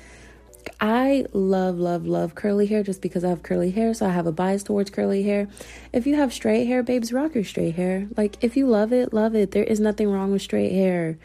I 0.80 1.26
love, 1.32 1.76
love, 1.76 2.06
love 2.06 2.34
curly 2.34 2.66
hair 2.66 2.82
just 2.82 3.02
because 3.02 3.22
I 3.22 3.28
have 3.28 3.42
curly 3.42 3.72
hair, 3.72 3.92
so 3.92 4.06
I 4.06 4.10
have 4.10 4.26
a 4.26 4.32
bias 4.32 4.62
towards 4.62 4.90
curly 4.90 5.22
hair. 5.22 5.48
If 5.92 6.06
you 6.06 6.14
have 6.16 6.32
straight 6.32 6.66
hair, 6.66 6.82
babes, 6.82 7.12
rock 7.12 7.34
your 7.34 7.44
straight 7.44 7.74
hair. 7.74 8.08
Like, 8.16 8.42
if 8.42 8.56
you 8.56 8.66
love 8.66 8.92
it, 8.92 9.12
love 9.12 9.34
it. 9.34 9.50
There 9.50 9.64
is 9.64 9.80
nothing 9.80 10.08
wrong 10.08 10.32
with 10.32 10.40
straight 10.40 10.72
hair 10.72 11.18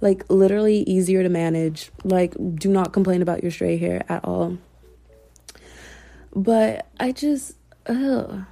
like 0.00 0.24
literally 0.28 0.82
easier 0.82 1.22
to 1.22 1.28
manage. 1.28 1.90
Like, 2.04 2.34
do 2.54 2.70
not 2.70 2.92
complain 2.92 3.22
about 3.22 3.42
your 3.42 3.50
stray 3.50 3.76
hair 3.76 4.04
at 4.08 4.24
all. 4.24 4.58
But 6.34 6.86
I 7.00 7.12
just, 7.12 7.56
ugh. 7.86 8.44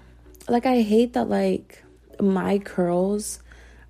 Like, 0.48 0.66
I 0.66 0.82
hate 0.82 1.12
that, 1.14 1.28
like, 1.28 1.84
my 2.20 2.58
curls 2.58 3.40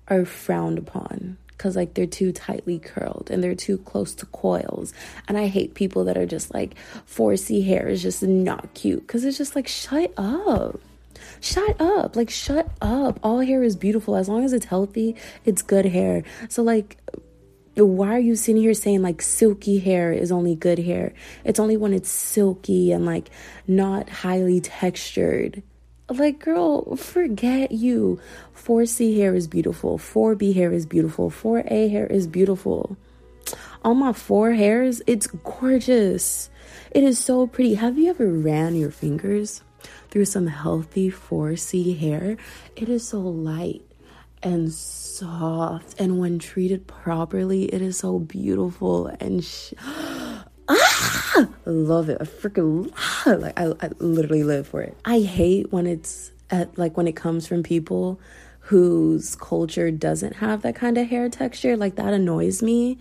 are 0.07 0.25
frowned 0.25 0.77
upon 0.77 1.37
because 1.49 1.75
like 1.75 1.95
they're 1.95 2.05
too 2.05 2.31
tightly 2.31 2.77
curled 2.77 3.29
and 3.31 3.43
they're 3.43 3.55
too 3.55 3.77
close 3.79 4.13
to 4.13 4.25
coils 4.27 4.93
and 5.27 5.37
i 5.37 5.47
hate 5.47 5.73
people 5.73 6.05
that 6.05 6.17
are 6.17 6.25
just 6.25 6.53
like 6.53 6.75
4c 7.07 7.65
hair 7.65 7.87
is 7.87 8.01
just 8.01 8.23
not 8.23 8.73
cute 8.73 9.01
because 9.05 9.25
it's 9.25 9.37
just 9.37 9.55
like 9.55 9.67
shut 9.67 10.13
up 10.17 10.79
shut 11.41 11.79
up 11.81 12.15
like 12.15 12.29
shut 12.29 12.69
up 12.81 13.19
all 13.23 13.39
hair 13.39 13.63
is 13.63 13.75
beautiful 13.75 14.15
as 14.15 14.29
long 14.29 14.43
as 14.43 14.53
it's 14.53 14.65
healthy 14.65 15.15
it's 15.45 15.61
good 15.61 15.85
hair 15.85 16.23
so 16.47 16.61
like 16.61 16.97
why 17.85 18.15
are 18.15 18.19
you 18.19 18.35
sitting 18.35 18.61
here 18.61 18.73
saying 18.73 19.01
like 19.01 19.21
silky 19.21 19.79
hair 19.79 20.11
is 20.11 20.31
only 20.31 20.55
good 20.55 20.79
hair? 20.79 21.13
It's 21.43 21.59
only 21.59 21.77
when 21.77 21.93
it's 21.93 22.09
silky 22.09 22.91
and 22.91 23.05
like 23.05 23.29
not 23.67 24.09
highly 24.09 24.61
textured. 24.61 25.63
Like, 26.09 26.39
girl, 26.39 26.95
forget 26.95 27.71
you. 27.73 28.19
4C 28.55 29.17
hair 29.17 29.35
is 29.35 29.47
beautiful. 29.47 29.97
4B 29.97 30.55
hair 30.55 30.71
is 30.71 30.85
beautiful. 30.85 31.29
4A 31.29 31.91
hair 31.91 32.07
is 32.07 32.27
beautiful. 32.27 32.95
On 33.83 33.97
my 33.97 34.13
four 34.13 34.51
hairs, 34.53 35.01
it's 35.05 35.27
gorgeous. 35.27 36.49
It 36.91 37.03
is 37.03 37.19
so 37.19 37.45
pretty. 37.45 37.75
Have 37.75 37.97
you 37.97 38.09
ever 38.09 38.27
ran 38.27 38.75
your 38.75 38.91
fingers 38.91 39.63
through 40.09 40.25
some 40.25 40.47
healthy 40.47 41.11
4C 41.11 41.97
hair? 41.97 42.37
It 42.75 42.89
is 42.89 43.07
so 43.07 43.19
light 43.19 43.86
and 44.43 44.71
soft 44.71 45.99
and 45.99 46.19
when 46.19 46.39
treated 46.39 46.87
properly 46.87 47.65
it 47.65 47.81
is 47.81 47.97
so 47.97 48.19
beautiful 48.19 49.07
and 49.19 49.43
sh- 49.43 49.73
ah, 50.69 51.47
love 51.65 52.09
it. 52.09 52.17
I 52.19 52.25
freaking 52.25 52.91
like 53.25 53.59
I, 53.59 53.73
I 53.85 53.89
literally 53.99 54.43
live 54.43 54.67
for 54.67 54.81
it. 54.81 54.97
I 55.05 55.21
hate 55.21 55.71
when 55.71 55.87
it's 55.87 56.31
at 56.49 56.77
like 56.77 56.97
when 56.97 57.07
it 57.07 57.15
comes 57.15 57.47
from 57.47 57.63
people 57.63 58.19
whose 58.59 59.35
culture 59.37 59.91
doesn't 59.91 60.35
have 60.35 60.61
that 60.61 60.75
kind 60.75 60.97
of 60.97 61.07
hair 61.07 61.29
texture. 61.29 61.77
Like 61.77 61.95
that 61.95 62.13
annoys 62.13 62.61
me 62.61 62.97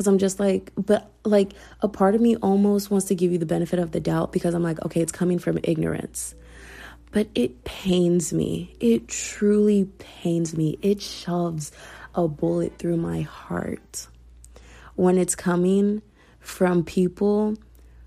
because 0.00 0.06
i'm 0.06 0.16
just 0.16 0.40
like 0.40 0.72
but 0.76 1.10
like 1.24 1.52
a 1.82 1.88
part 1.88 2.14
of 2.14 2.22
me 2.22 2.34
almost 2.36 2.90
wants 2.90 3.04
to 3.04 3.14
give 3.14 3.30
you 3.30 3.36
the 3.36 3.44
benefit 3.44 3.78
of 3.78 3.92
the 3.92 4.00
doubt 4.00 4.32
because 4.32 4.54
i'm 4.54 4.62
like 4.62 4.82
okay 4.82 5.02
it's 5.02 5.12
coming 5.12 5.38
from 5.38 5.58
ignorance 5.62 6.34
but 7.12 7.28
it 7.34 7.64
pains 7.64 8.32
me. 8.32 8.74
It 8.80 9.08
truly 9.08 9.84
pains 9.98 10.56
me. 10.56 10.78
It 10.82 11.02
shoves 11.02 11.72
a 12.14 12.28
bullet 12.28 12.78
through 12.78 12.96
my 12.96 13.22
heart 13.22 14.08
when 14.94 15.18
it's 15.18 15.34
coming 15.34 16.02
from 16.40 16.84
people 16.84 17.56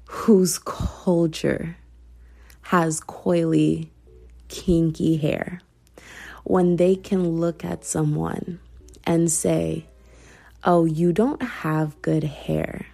whose 0.06 0.60
culture 0.60 1.78
has 2.62 3.02
coily, 3.02 3.90
kinky 4.48 5.18
hair. 5.18 5.62
When 6.44 6.76
they 6.76 6.96
can 6.96 7.40
look 7.40 7.64
at 7.64 7.86
someone 7.86 8.60
and 9.06 9.32
say, 9.32 9.86
Oh, 10.66 10.86
you 10.86 11.12
don't 11.12 11.42
have 11.42 12.02
good 12.02 12.24
hair. 12.24 12.86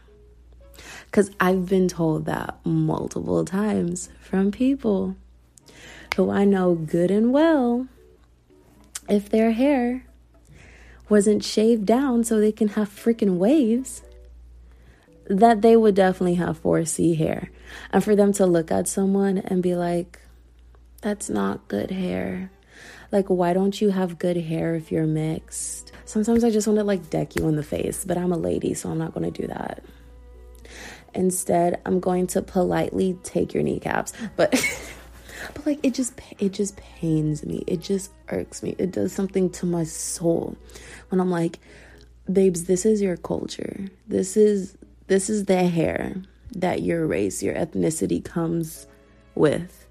Because 1.05 1.29
I've 1.39 1.67
been 1.67 1.87
told 1.87 2.25
that 2.25 2.57
multiple 2.63 3.45
times 3.45 4.09
from 4.21 4.51
people 4.51 5.15
who 6.15 6.29
I 6.29 6.45
know 6.45 6.75
good 6.75 7.11
and 7.11 7.31
well 7.31 7.87
if 9.07 9.29
their 9.29 9.51
hair 9.51 10.05
wasn't 11.09 11.43
shaved 11.43 11.85
down 11.85 12.23
so 12.23 12.39
they 12.39 12.51
can 12.51 12.69
have 12.69 12.87
freaking 12.87 13.37
waves, 13.37 14.03
that 15.25 15.61
they 15.61 15.75
would 15.75 15.95
definitely 15.95 16.35
have 16.35 16.61
4C 16.61 17.17
hair. 17.17 17.51
And 17.91 18.03
for 18.03 18.15
them 18.15 18.31
to 18.33 18.45
look 18.45 18.71
at 18.71 18.87
someone 18.87 19.39
and 19.39 19.63
be 19.63 19.75
like, 19.75 20.19
that's 21.01 21.29
not 21.29 21.67
good 21.67 21.91
hair. 21.91 22.51
Like, 23.11 23.27
why 23.27 23.53
don't 23.53 23.79
you 23.81 23.89
have 23.89 24.19
good 24.19 24.37
hair 24.37 24.75
if 24.75 24.91
you're 24.91 25.07
mixed? 25.07 25.91
Sometimes 26.05 26.43
I 26.43 26.51
just 26.51 26.67
want 26.67 26.77
to 26.77 26.83
like 26.83 27.09
deck 27.09 27.35
you 27.35 27.47
in 27.47 27.55
the 27.55 27.63
face, 27.63 28.05
but 28.05 28.17
I'm 28.17 28.31
a 28.31 28.37
lady, 28.37 28.73
so 28.73 28.89
I'm 28.89 28.97
not 28.97 29.13
going 29.13 29.31
to 29.31 29.41
do 29.41 29.47
that. 29.47 29.83
Instead, 31.15 31.81
I'm 31.85 31.99
going 31.99 32.27
to 32.27 32.41
politely 32.41 33.17
take 33.23 33.53
your 33.53 33.63
kneecaps. 33.63 34.13
But 34.35 34.53
but 35.53 35.65
like 35.65 35.79
it 35.83 35.93
just 35.93 36.19
it 36.39 36.51
just 36.51 36.77
pains 36.77 37.45
me. 37.45 37.63
It 37.67 37.81
just 37.81 38.11
irks 38.29 38.63
me. 38.63 38.75
It 38.77 38.91
does 38.91 39.13
something 39.13 39.49
to 39.51 39.65
my 39.65 39.83
soul 39.83 40.55
when 41.09 41.19
I'm 41.19 41.31
like, 41.31 41.59
"Babes, 42.31 42.65
this 42.65 42.85
is 42.85 43.01
your 43.01 43.17
culture. 43.17 43.87
This 44.07 44.37
is 44.37 44.77
this 45.07 45.29
is 45.29 45.45
the 45.45 45.67
hair 45.67 46.15
that 46.55 46.81
your 46.81 47.05
race, 47.05 47.43
your 47.43 47.55
ethnicity 47.55 48.23
comes 48.23 48.87
with." 49.35 49.85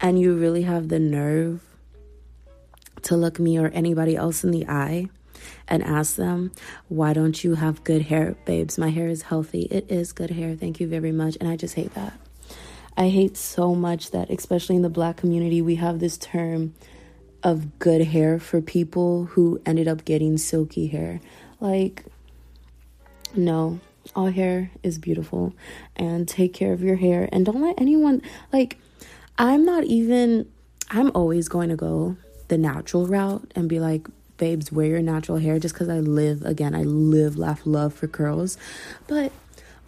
And 0.00 0.20
you 0.20 0.34
really 0.34 0.62
have 0.62 0.88
the 0.88 0.98
nerve 0.98 1.62
to 3.02 3.16
look 3.16 3.38
me 3.38 3.58
or 3.58 3.68
anybody 3.68 4.16
else 4.16 4.42
in 4.42 4.50
the 4.50 4.66
eye 4.68 5.08
and 5.68 5.82
ask 5.82 6.16
them, 6.16 6.52
Why 6.88 7.12
don't 7.12 7.42
you 7.42 7.54
have 7.54 7.84
good 7.84 8.02
hair, 8.02 8.36
babes? 8.44 8.78
My 8.78 8.90
hair 8.90 9.08
is 9.08 9.22
healthy. 9.22 9.62
It 9.62 9.90
is 9.90 10.12
good 10.12 10.30
hair. 10.30 10.54
Thank 10.54 10.80
you 10.80 10.88
very 10.88 11.12
much. 11.12 11.36
And 11.40 11.48
I 11.48 11.56
just 11.56 11.74
hate 11.74 11.94
that. 11.94 12.18
I 12.96 13.08
hate 13.08 13.36
so 13.36 13.74
much 13.74 14.10
that, 14.10 14.30
especially 14.30 14.76
in 14.76 14.82
the 14.82 14.90
black 14.90 15.16
community, 15.16 15.62
we 15.62 15.76
have 15.76 15.98
this 15.98 16.18
term 16.18 16.74
of 17.42 17.78
good 17.78 18.06
hair 18.06 18.38
for 18.38 18.60
people 18.60 19.24
who 19.24 19.60
ended 19.66 19.88
up 19.88 20.04
getting 20.04 20.38
silky 20.38 20.86
hair. 20.86 21.20
Like, 21.60 22.04
no, 23.34 23.80
all 24.14 24.26
hair 24.26 24.70
is 24.82 24.98
beautiful 24.98 25.54
and 25.96 26.28
take 26.28 26.52
care 26.52 26.72
of 26.72 26.82
your 26.82 26.96
hair 26.96 27.28
and 27.32 27.46
don't 27.46 27.62
let 27.62 27.80
anyone, 27.80 28.22
like, 28.52 28.78
I'm 29.38 29.64
not 29.64 29.84
even, 29.84 30.50
I'm 30.90 31.10
always 31.14 31.48
going 31.48 31.70
to 31.70 31.76
go 31.76 32.16
the 32.48 32.58
natural 32.58 33.06
route 33.06 33.50
and 33.56 33.68
be 33.68 33.80
like, 33.80 34.06
babes, 34.36 34.70
wear 34.70 34.86
your 34.86 35.02
natural 35.02 35.38
hair 35.38 35.58
just 35.58 35.74
because 35.74 35.88
I 35.88 36.00
live, 36.00 36.42
again, 36.44 36.74
I 36.74 36.82
live, 36.82 37.38
laugh, 37.38 37.62
love 37.64 37.94
for 37.94 38.08
curls. 38.08 38.58
But 39.06 39.32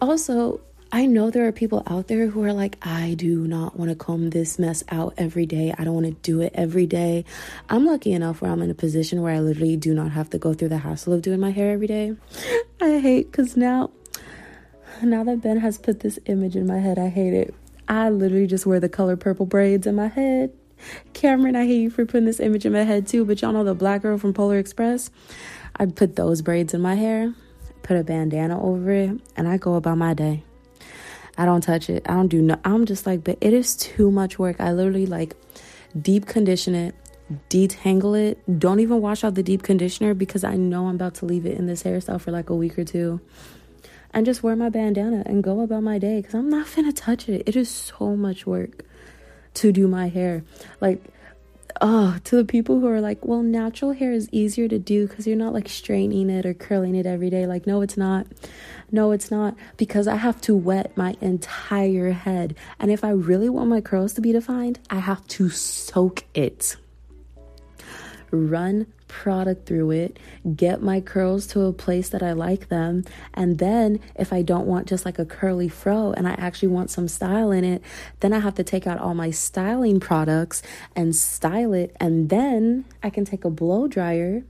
also, 0.01 0.61
I 0.91 1.07
know 1.07 1.29
there 1.29 1.47
are 1.47 1.51
people 1.51 1.83
out 1.87 2.07
there 2.07 2.27
who 2.27 2.43
are 2.43 2.53
like, 2.53 2.77
I 2.81 3.15
do 3.15 3.47
not 3.47 3.77
want 3.77 3.89
to 3.89 3.95
comb 3.95 4.29
this 4.29 4.57
mess 4.57 4.83
out 4.89 5.13
every 5.17 5.45
day. 5.45 5.73
I 5.77 5.83
don't 5.83 5.93
want 5.93 6.05
to 6.05 6.13
do 6.13 6.41
it 6.41 6.53
every 6.55 6.85
day. 6.85 7.25
I'm 7.69 7.85
lucky 7.85 8.13
enough 8.13 8.41
where 8.41 8.51
I'm 8.51 8.61
in 8.61 8.69
a 8.69 8.75
position 8.75 9.21
where 9.21 9.33
I 9.33 9.39
literally 9.39 9.75
do 9.75 9.93
not 9.93 10.11
have 10.11 10.29
to 10.29 10.37
go 10.37 10.53
through 10.53 10.69
the 10.69 10.77
hassle 10.77 11.13
of 11.13 11.21
doing 11.21 11.39
my 11.39 11.51
hair 11.51 11.71
every 11.71 11.87
day. 11.87 12.15
I 12.81 12.99
hate 12.99 13.31
because 13.31 13.57
now, 13.57 13.91
now 15.03 15.23
that 15.23 15.41
Ben 15.41 15.57
has 15.57 15.77
put 15.77 15.99
this 15.99 16.17
image 16.27 16.55
in 16.55 16.65
my 16.65 16.79
head, 16.79 16.97
I 16.97 17.09
hate 17.09 17.33
it. 17.33 17.53
I 17.89 18.09
literally 18.09 18.47
just 18.47 18.65
wear 18.65 18.79
the 18.79 18.89
color 18.89 19.17
purple 19.17 19.45
braids 19.45 19.85
in 19.85 19.95
my 19.95 20.07
head. 20.07 20.53
Cameron, 21.13 21.55
I 21.55 21.65
hate 21.65 21.81
you 21.81 21.89
for 21.89 22.05
putting 22.05 22.25
this 22.25 22.39
image 22.39 22.65
in 22.65 22.71
my 22.71 22.83
head 22.83 23.05
too, 23.05 23.25
but 23.25 23.41
y'all 23.41 23.51
know 23.51 23.63
the 23.63 23.75
black 23.75 24.01
girl 24.01 24.17
from 24.17 24.33
Polar 24.33 24.59
Express? 24.59 25.09
I 25.75 25.87
put 25.87 26.15
those 26.15 26.41
braids 26.41 26.73
in 26.73 26.81
my 26.81 26.95
hair, 26.95 27.33
put 27.83 27.97
a 27.97 28.03
bandana 28.03 28.61
over 28.61 28.91
it, 28.91 29.19
and 29.35 29.47
I 29.47 29.57
go 29.57 29.75
about 29.75 29.97
my 29.97 30.13
day. 30.13 30.44
I 31.37 31.45
don't 31.45 31.61
touch 31.61 31.89
it. 31.89 32.05
I 32.07 32.13
don't 32.13 32.27
do 32.27 32.41
no 32.41 32.59
I'm 32.63 32.85
just 32.85 33.05
like, 33.05 33.23
but 33.23 33.37
it 33.41 33.53
is 33.53 33.75
too 33.75 34.11
much 34.11 34.39
work. 34.39 34.57
I 34.59 34.71
literally 34.71 35.05
like 35.05 35.35
deep 35.99 36.25
condition 36.25 36.75
it, 36.75 36.95
detangle 37.49 38.17
it. 38.19 38.59
Don't 38.59 38.79
even 38.79 39.01
wash 39.01 39.23
out 39.23 39.35
the 39.35 39.43
deep 39.43 39.63
conditioner 39.63 40.13
because 40.13 40.43
I 40.43 40.55
know 40.55 40.87
I'm 40.87 40.95
about 40.95 41.15
to 41.15 41.25
leave 41.25 41.45
it 41.45 41.57
in 41.57 41.65
this 41.65 41.83
hairstyle 41.83 42.21
for 42.21 42.31
like 42.31 42.49
a 42.49 42.55
week 42.55 42.77
or 42.77 42.83
two. 42.83 43.19
And 44.13 44.25
just 44.25 44.43
wear 44.43 44.55
my 44.55 44.69
bandana 44.69 45.23
and 45.25 45.43
go 45.43 45.59
about 45.59 45.83
my 45.83 45.99
day 45.99 46.21
because 46.21 46.35
I'm 46.35 46.49
not 46.49 46.73
gonna 46.73 46.93
touch 46.93 47.27
it. 47.27 47.43
It 47.45 47.55
is 47.55 47.69
so 47.69 48.15
much 48.15 48.45
work 48.45 48.83
to 49.55 49.71
do 49.73 49.87
my 49.87 50.07
hair. 50.07 50.43
Like, 50.79 51.03
oh, 51.81 52.17
to 52.23 52.35
the 52.37 52.45
people 52.45 52.79
who 52.79 52.87
are 52.87 53.01
like, 53.01 53.25
well, 53.25 53.41
natural 53.41 53.91
hair 53.91 54.11
is 54.11 54.29
easier 54.31 54.67
to 54.67 54.79
do 54.79 55.07
because 55.07 55.27
you're 55.27 55.35
not 55.35 55.53
like 55.53 55.67
straightening 55.67 56.29
it 56.29 56.45
or 56.45 56.53
curling 56.53 56.95
it 56.95 57.05
every 57.05 57.29
day. 57.29 57.45
Like, 57.45 57.67
no, 57.67 57.81
it's 57.81 57.97
not. 57.97 58.27
No, 58.91 59.11
it's 59.11 59.31
not 59.31 59.55
because 59.77 60.07
I 60.07 60.15
have 60.15 60.39
to 60.41 60.55
wet 60.55 60.95
my 60.95 61.15
entire 61.21 62.11
head. 62.11 62.55
And 62.79 62.91
if 62.91 63.03
I 63.03 63.09
really 63.09 63.49
want 63.49 63.69
my 63.69 63.81
curls 63.81 64.13
to 64.13 64.21
be 64.21 64.31
defined, 64.31 64.79
I 64.89 64.99
have 64.99 65.25
to 65.29 65.49
soak 65.49 66.23
it. 66.33 66.77
Run 68.31 68.87
product 69.07 69.65
through 69.65 69.91
it, 69.91 70.19
get 70.55 70.81
my 70.81 70.99
curls 70.99 71.47
to 71.47 71.61
a 71.61 71.73
place 71.73 72.09
that 72.09 72.23
I 72.23 72.33
like 72.33 72.69
them. 72.69 73.05
And 73.33 73.59
then, 73.59 73.99
if 74.15 74.33
I 74.33 74.41
don't 74.41 74.67
want 74.67 74.87
just 74.87 75.05
like 75.05 75.19
a 75.19 75.25
curly 75.25 75.69
fro 75.69 76.11
and 76.11 76.27
I 76.27 76.33
actually 76.33 76.69
want 76.69 76.89
some 76.89 77.07
style 77.07 77.51
in 77.51 77.63
it, 77.63 77.81
then 78.19 78.33
I 78.33 78.39
have 78.39 78.55
to 78.55 78.63
take 78.63 78.87
out 78.87 78.99
all 78.99 79.13
my 79.13 79.31
styling 79.31 79.99
products 79.99 80.61
and 80.95 81.15
style 81.15 81.73
it. 81.73 81.95
And 81.99 82.29
then 82.29 82.85
I 83.03 83.09
can 83.09 83.25
take 83.25 83.45
a 83.45 83.49
blow 83.49 83.87
dryer 83.87 84.43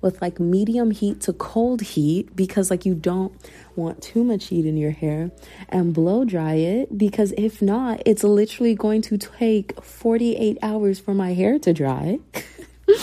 with 0.00 0.20
like 0.20 0.38
medium 0.38 0.90
heat 0.90 1.22
to 1.22 1.32
cold 1.32 1.80
heat 1.80 2.36
because 2.36 2.70
like 2.70 2.84
you 2.84 2.94
don't 2.94 3.34
want 3.76 4.02
too 4.02 4.24
much 4.24 4.46
heat 4.46 4.66
in 4.66 4.76
your 4.76 4.90
hair 4.90 5.30
and 5.68 5.94
blow 5.94 6.24
dry 6.24 6.54
it 6.54 6.96
because 6.96 7.32
if 7.36 7.60
not 7.60 8.00
it's 8.06 8.24
literally 8.24 8.74
going 8.74 9.02
to 9.02 9.18
take 9.18 9.82
48 9.82 10.58
hours 10.62 10.98
for 11.00 11.14
my 11.14 11.34
hair 11.34 11.58
to 11.58 11.72
dry 11.72 12.18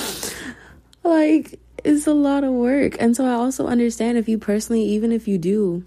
like 1.04 1.60
it's 1.84 2.08
a 2.08 2.14
lot 2.14 2.44
of 2.44 2.52
work. 2.52 2.96
And 3.00 3.16
so 3.16 3.26
I 3.26 3.34
also 3.34 3.68
understand 3.68 4.18
if 4.18 4.28
you 4.28 4.38
personally, 4.38 4.84
even 4.84 5.12
if 5.12 5.28
you 5.28 5.38
do 5.38 5.84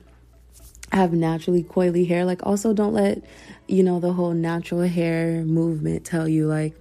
have 0.93 1.13
naturally 1.13 1.63
coily 1.63 2.07
hair, 2.07 2.25
like 2.25 2.45
also 2.45 2.73
don't 2.73 2.95
let, 2.95 3.23
you 3.67 3.83
know, 3.83 4.01
the 4.01 4.13
whole 4.13 4.33
natural 4.33 4.83
hair 4.83 5.45
movement 5.45 6.05
tell 6.05 6.29
you 6.29 6.47
like, 6.47 6.75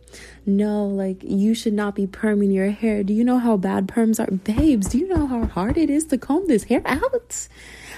no, 0.45 0.85
like 0.85 1.23
you 1.23 1.55
should 1.55 1.73
not 1.73 1.95
be 1.95 2.07
perming 2.07 2.53
your 2.53 2.71
hair. 2.71 3.03
Do 3.03 3.13
you 3.13 3.23
know 3.23 3.39
how 3.39 3.57
bad 3.57 3.87
perms 3.87 4.19
are? 4.19 4.31
Babes, 4.31 4.89
do 4.89 4.97
you 4.97 5.07
know 5.07 5.27
how 5.27 5.45
hard 5.45 5.77
it 5.77 5.89
is 5.89 6.05
to 6.05 6.17
comb 6.17 6.47
this 6.47 6.63
hair 6.63 6.81
out? 6.85 7.47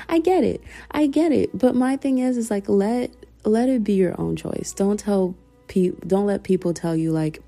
I 0.10 0.20
get 0.20 0.44
it. 0.44 0.62
I 0.92 1.08
get 1.08 1.32
it. 1.32 1.58
But 1.58 1.76
my 1.76 1.98
thing 1.98 2.20
is 2.20 2.38
is 2.38 2.52
like 2.52 2.68
let 2.70 3.12
let 3.44 3.70
it 3.70 3.84
be 3.84 3.94
your 3.94 4.20
own 4.20 4.36
choice. 4.36 4.74
Don't 4.76 5.00
tell 5.00 5.36
people 5.68 6.00
don't 6.08 6.26
let 6.26 6.44
people 6.44 6.74
tell 6.74 6.96
you 6.96 7.12
like 7.12 7.42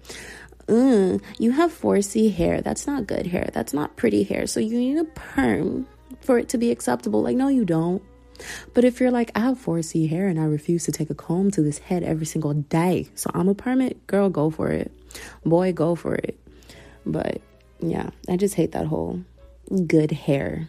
mm, 0.68 1.22
you 1.40 1.52
have 1.52 1.72
4C 1.72 2.34
hair. 2.34 2.62
That's 2.62 2.86
not 2.88 3.08
good 3.08 3.28
hair. 3.28 3.50
That's 3.54 3.74
not 3.74 3.96
pretty 3.96 4.24
hair. 4.24 4.48
So 4.48 4.60
you 4.60 4.78
need 4.78 4.98
a 4.98 5.06
perm 5.06 5.88
for 6.22 6.38
it 6.38 6.50
to 6.50 6.58
be 6.58 6.72
acceptable. 6.72 7.22
Like, 7.22 7.38
no, 7.38 7.48
you 7.48 7.66
don't. 7.66 8.04
But 8.74 8.84
if 8.84 9.00
you're 9.00 9.12
like, 9.12 9.32
I 9.34 9.40
have 9.40 9.58
4C 9.58 10.10
hair 10.10 10.28
and 10.28 10.40
I 10.40 10.44
refuse 10.44 10.86
to 10.86 10.92
take 10.92 11.10
a 11.10 11.16
comb 11.16 11.50
to 11.52 11.62
this 11.62 11.80
head 11.80 12.04
every 12.04 12.26
single 12.26 12.54
day, 12.54 13.10
so 13.16 13.32
I'm 13.34 13.50
a 13.50 13.56
permit, 13.56 14.06
girl, 14.06 14.30
go 14.30 14.52
for 14.52 14.70
it. 14.70 14.92
Boy, 15.44 15.74
go 15.74 15.96
for 15.96 16.14
it. 16.14 16.38
But 17.04 17.42
yeah, 17.80 18.12
I 18.30 18.38
just 18.38 18.54
hate 18.54 18.74
that 18.74 18.86
whole 18.86 19.24
good 19.88 20.12
hair 20.12 20.68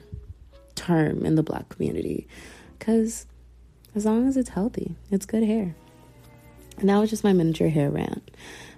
term 0.79 1.27
in 1.27 1.35
the 1.35 1.43
black 1.43 1.69
community. 1.69 2.27
Because 2.79 3.27
as 3.95 4.07
long 4.07 4.29
as 4.29 4.37
it's 4.37 4.51
healthy, 4.51 4.95
it's 5.11 5.27
good 5.27 5.43
hair. 5.43 5.75
And 6.79 6.89
that 6.89 6.99
was 6.99 7.11
just 7.11 7.25
my 7.25 7.33
miniature 7.33 7.69
hair 7.69 7.91
rant 7.91 8.31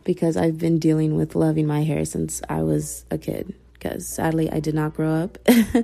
because 0.04 0.36
I've 0.36 0.58
been 0.58 0.78
dealing 0.78 1.16
with 1.16 1.34
loving 1.34 1.66
my 1.66 1.82
hair 1.82 2.04
since 2.04 2.40
I 2.48 2.62
was 2.62 3.04
a 3.10 3.18
kid. 3.18 3.54
Because 3.80 4.06
sadly, 4.06 4.50
I 4.52 4.60
did 4.60 4.74
not 4.74 4.94
grow 4.94 5.10
up 5.10 5.38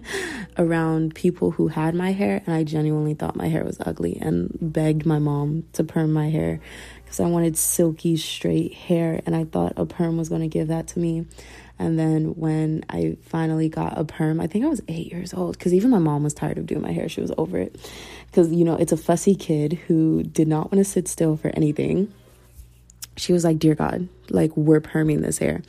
around 0.58 1.14
people 1.14 1.52
who 1.52 1.68
had 1.68 1.94
my 1.94 2.12
hair, 2.12 2.42
and 2.44 2.54
I 2.54 2.62
genuinely 2.62 3.14
thought 3.14 3.36
my 3.36 3.48
hair 3.48 3.64
was 3.64 3.78
ugly 3.80 4.18
and 4.20 4.50
begged 4.60 5.06
my 5.06 5.18
mom 5.18 5.64
to 5.72 5.82
perm 5.82 6.12
my 6.12 6.28
hair 6.28 6.60
because 7.02 7.20
I 7.20 7.26
wanted 7.26 7.56
silky, 7.56 8.16
straight 8.16 8.74
hair, 8.74 9.20
and 9.24 9.34
I 9.34 9.44
thought 9.44 9.72
a 9.76 9.86
perm 9.86 10.18
was 10.18 10.28
going 10.28 10.42
to 10.42 10.48
give 10.48 10.68
that 10.68 10.88
to 10.88 10.98
me. 10.98 11.26
And 11.78 11.98
then 11.98 12.36
when 12.36 12.84
I 12.90 13.16
finally 13.22 13.68
got 13.68 13.98
a 13.98 14.04
perm, 14.04 14.40
I 14.40 14.46
think 14.46 14.64
I 14.64 14.68
was 14.68 14.82
eight 14.88 15.10
years 15.10 15.32
old 15.32 15.58
because 15.58 15.74
even 15.74 15.90
my 15.90 15.98
mom 15.98 16.22
was 16.22 16.34
tired 16.34 16.58
of 16.58 16.66
doing 16.66 16.82
my 16.82 16.92
hair. 16.92 17.08
She 17.08 17.20
was 17.22 17.32
over 17.38 17.58
it 17.58 17.78
because, 18.26 18.52
you 18.52 18.64
know, 18.64 18.76
it's 18.76 18.92
a 18.92 18.96
fussy 18.96 19.34
kid 19.34 19.72
who 19.86 20.22
did 20.22 20.48
not 20.48 20.70
want 20.70 20.84
to 20.84 20.84
sit 20.84 21.08
still 21.08 21.36
for 21.36 21.48
anything 21.48 22.12
she 23.16 23.32
was 23.32 23.44
like, 23.44 23.58
Dear 23.58 23.74
God, 23.74 24.08
like 24.30 24.56
we're 24.56 24.80
perming 24.80 25.22
this 25.22 25.38
hair. 25.38 25.62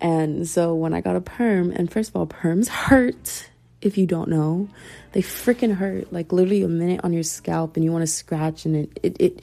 And 0.00 0.48
so 0.48 0.74
when 0.74 0.94
I 0.94 1.00
got 1.00 1.16
a 1.16 1.20
perm, 1.20 1.70
and 1.72 1.90
first 1.90 2.10
of 2.10 2.16
all, 2.16 2.26
perms 2.26 2.68
hurt 2.68 3.50
if 3.82 3.96
you 3.96 4.06
don't 4.06 4.28
know. 4.28 4.68
They 5.12 5.22
freaking 5.22 5.74
hurt. 5.74 6.12
Like 6.12 6.32
literally 6.32 6.62
a 6.62 6.68
minute 6.68 7.00
on 7.04 7.12
your 7.12 7.22
scalp 7.22 7.76
and 7.76 7.84
you 7.84 7.92
want 7.92 8.02
to 8.02 8.06
scratch 8.06 8.64
and 8.64 8.76
it 8.76 9.00
it 9.02 9.16
it 9.20 9.42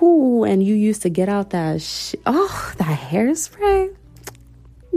whoo 0.00 0.44
and 0.44 0.62
you 0.62 0.74
used 0.74 1.02
to 1.02 1.08
get 1.08 1.28
out 1.28 1.50
that 1.50 1.80
sh- 1.82 2.14
oh 2.26 2.74
that 2.78 2.98
hairspray. 2.98 3.94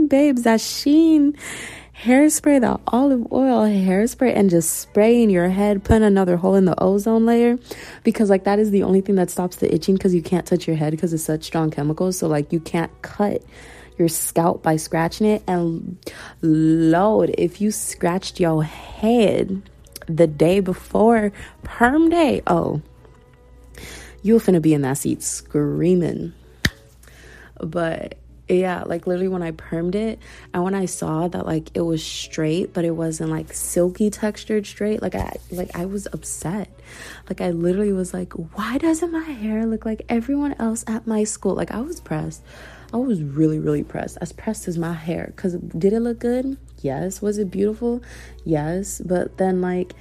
Babes, 0.08 0.42
that 0.42 0.60
sheen 0.60 1.36
hairspray, 2.02 2.60
the 2.60 2.78
olive 2.88 3.32
oil 3.32 3.62
hairspray, 3.62 4.36
and 4.36 4.50
just 4.50 4.78
spraying 4.78 5.30
your 5.30 5.48
head, 5.48 5.82
putting 5.82 6.02
another 6.02 6.36
hole 6.36 6.54
in 6.54 6.66
the 6.66 6.80
ozone 6.80 7.24
layer 7.24 7.58
because, 8.04 8.28
like, 8.28 8.44
that 8.44 8.58
is 8.58 8.70
the 8.70 8.82
only 8.82 9.00
thing 9.00 9.14
that 9.14 9.30
stops 9.30 9.56
the 9.56 9.74
itching 9.74 9.94
because 9.94 10.14
you 10.14 10.22
can't 10.22 10.46
touch 10.46 10.66
your 10.66 10.76
head 10.76 10.90
because 10.90 11.14
it's 11.14 11.24
such 11.24 11.44
strong 11.44 11.70
chemicals. 11.70 12.18
So, 12.18 12.28
like, 12.28 12.52
you 12.52 12.60
can't 12.60 12.90
cut 13.02 13.42
your 13.98 14.08
scalp 14.08 14.62
by 14.62 14.76
scratching 14.76 15.26
it. 15.26 15.42
And 15.46 15.98
load, 16.42 17.34
if 17.38 17.60
you 17.60 17.70
scratched 17.70 18.40
your 18.40 18.62
head, 18.62 19.62
the 20.08 20.26
day 20.26 20.60
before 20.60 21.32
perm 21.62 22.08
day. 22.08 22.42
Oh, 22.46 22.80
you're 24.22 24.40
finna 24.40 24.62
be 24.62 24.74
in 24.74 24.82
that 24.82 24.98
seat 24.98 25.22
screaming. 25.22 26.32
But 27.60 28.18
yeah, 28.48 28.84
like 28.84 29.06
literally 29.06 29.28
when 29.28 29.42
I 29.42 29.50
permed 29.50 29.96
it 29.96 30.20
and 30.54 30.62
when 30.62 30.74
I 30.74 30.84
saw 30.84 31.26
that 31.28 31.46
like 31.46 31.70
it 31.74 31.80
was 31.80 32.04
straight, 32.04 32.72
but 32.72 32.84
it 32.84 32.92
wasn't 32.92 33.30
like 33.30 33.52
silky 33.52 34.10
textured 34.10 34.66
straight, 34.66 35.02
like 35.02 35.14
I 35.14 35.36
like 35.50 35.74
I 35.74 35.86
was 35.86 36.06
upset. 36.12 36.68
Like 37.28 37.40
I 37.40 37.50
literally 37.50 37.92
was 37.92 38.14
like, 38.14 38.32
why 38.34 38.78
doesn't 38.78 39.10
my 39.10 39.20
hair 39.20 39.66
look 39.66 39.84
like 39.84 40.02
everyone 40.08 40.54
else 40.58 40.84
at 40.86 41.06
my 41.06 41.24
school? 41.24 41.54
Like 41.54 41.72
I 41.72 41.80
was 41.80 42.00
pressed. 42.00 42.42
I 42.92 42.98
was 42.98 43.22
really, 43.22 43.58
really 43.58 43.82
pressed. 43.84 44.18
As 44.20 44.32
pressed 44.32 44.68
as 44.68 44.78
my 44.78 44.92
hair. 44.92 45.32
Cause 45.36 45.54
did 45.54 45.92
it 45.92 46.00
look 46.00 46.18
good? 46.18 46.56
Yes. 46.80 47.20
Was 47.20 47.38
it 47.38 47.50
beautiful? 47.50 48.02
Yes. 48.44 49.00
But 49.04 49.38
then 49.38 49.60
like 49.60 49.94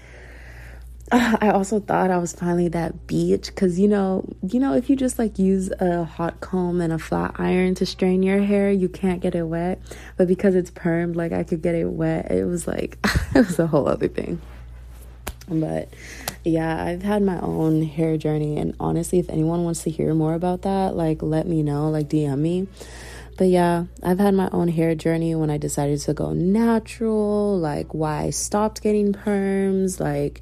I 1.12 1.50
also 1.50 1.80
thought 1.80 2.10
I 2.10 2.18
was 2.18 2.34
finally 2.34 2.68
that 2.70 3.06
beach 3.06 3.48
because 3.48 3.80
you 3.80 3.88
know, 3.88 4.26
you 4.48 4.60
know, 4.60 4.74
if 4.74 4.90
you 4.90 4.96
just 4.96 5.20
like 5.20 5.38
use 5.38 5.72
a 5.80 6.04
hot 6.04 6.40
comb 6.42 6.82
and 6.82 6.92
a 6.92 6.98
flat 6.98 7.36
iron 7.38 7.76
to 7.76 7.86
strain 7.86 8.24
your 8.24 8.40
hair, 8.40 8.72
you 8.72 8.90
can't 8.90 9.22
get 9.22 9.36
it 9.36 9.44
wet. 9.44 9.80
But 10.18 10.28
because 10.28 10.56
it's 10.56 10.72
permed, 10.72 11.16
like 11.16 11.32
I 11.32 11.44
could 11.44 11.62
get 11.62 11.76
it 11.76 11.86
wet. 11.86 12.32
It 12.32 12.46
was 12.46 12.68
like 12.68 12.98
it 13.36 13.46
was 13.46 13.60
a 13.60 13.68
whole 13.68 13.88
other 13.88 14.08
thing. 14.08 14.42
But 15.48 15.90
yeah, 16.44 16.84
I've 16.84 17.04
had 17.04 17.22
my 17.22 17.40
own 17.40 17.84
hair 17.84 18.18
journey, 18.18 18.58
and 18.58 18.76
honestly, 18.80 19.20
if 19.20 19.30
anyone 19.30 19.64
wants 19.64 19.84
to 19.84 19.90
hear 19.90 20.14
more 20.14 20.34
about 20.34 20.64
that, 20.64 20.96
like 20.96 21.22
let 21.22 21.48
me 21.48 21.64
know, 21.64 21.90
like 21.90 22.10
DM 22.10 22.40
me. 22.40 22.68
But 23.38 23.50
yeah, 23.50 23.86
I've 24.02 24.20
had 24.20 24.34
my 24.34 24.50
own 24.52 24.70
hair 24.70 24.96
journey 24.96 25.36
when 25.36 25.50
I 25.50 25.58
decided 25.58 26.00
to 26.02 26.14
go 26.14 26.32
natural, 26.32 27.58
like 27.60 27.94
why 27.94 28.24
I 28.24 28.30
stopped 28.30 28.82
getting 28.82 29.12
perms, 29.14 30.00
like 30.00 30.42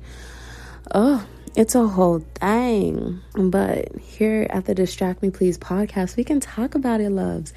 oh, 0.94 1.26
it's 1.56 1.76
a 1.76 1.88
whole 1.88 2.20
thing. 2.36 3.22
But 3.36 3.96
here 3.98 4.48
at 4.50 4.66
the 4.66 4.74
Distract 4.74 5.22
Me 5.22 5.30
Please 5.30 5.58
podcast, 5.58 6.18
we 6.18 6.24
can 6.24 6.40
talk 6.40 6.76
about 6.76 7.02
it, 7.02 7.12
loves. 7.12 7.54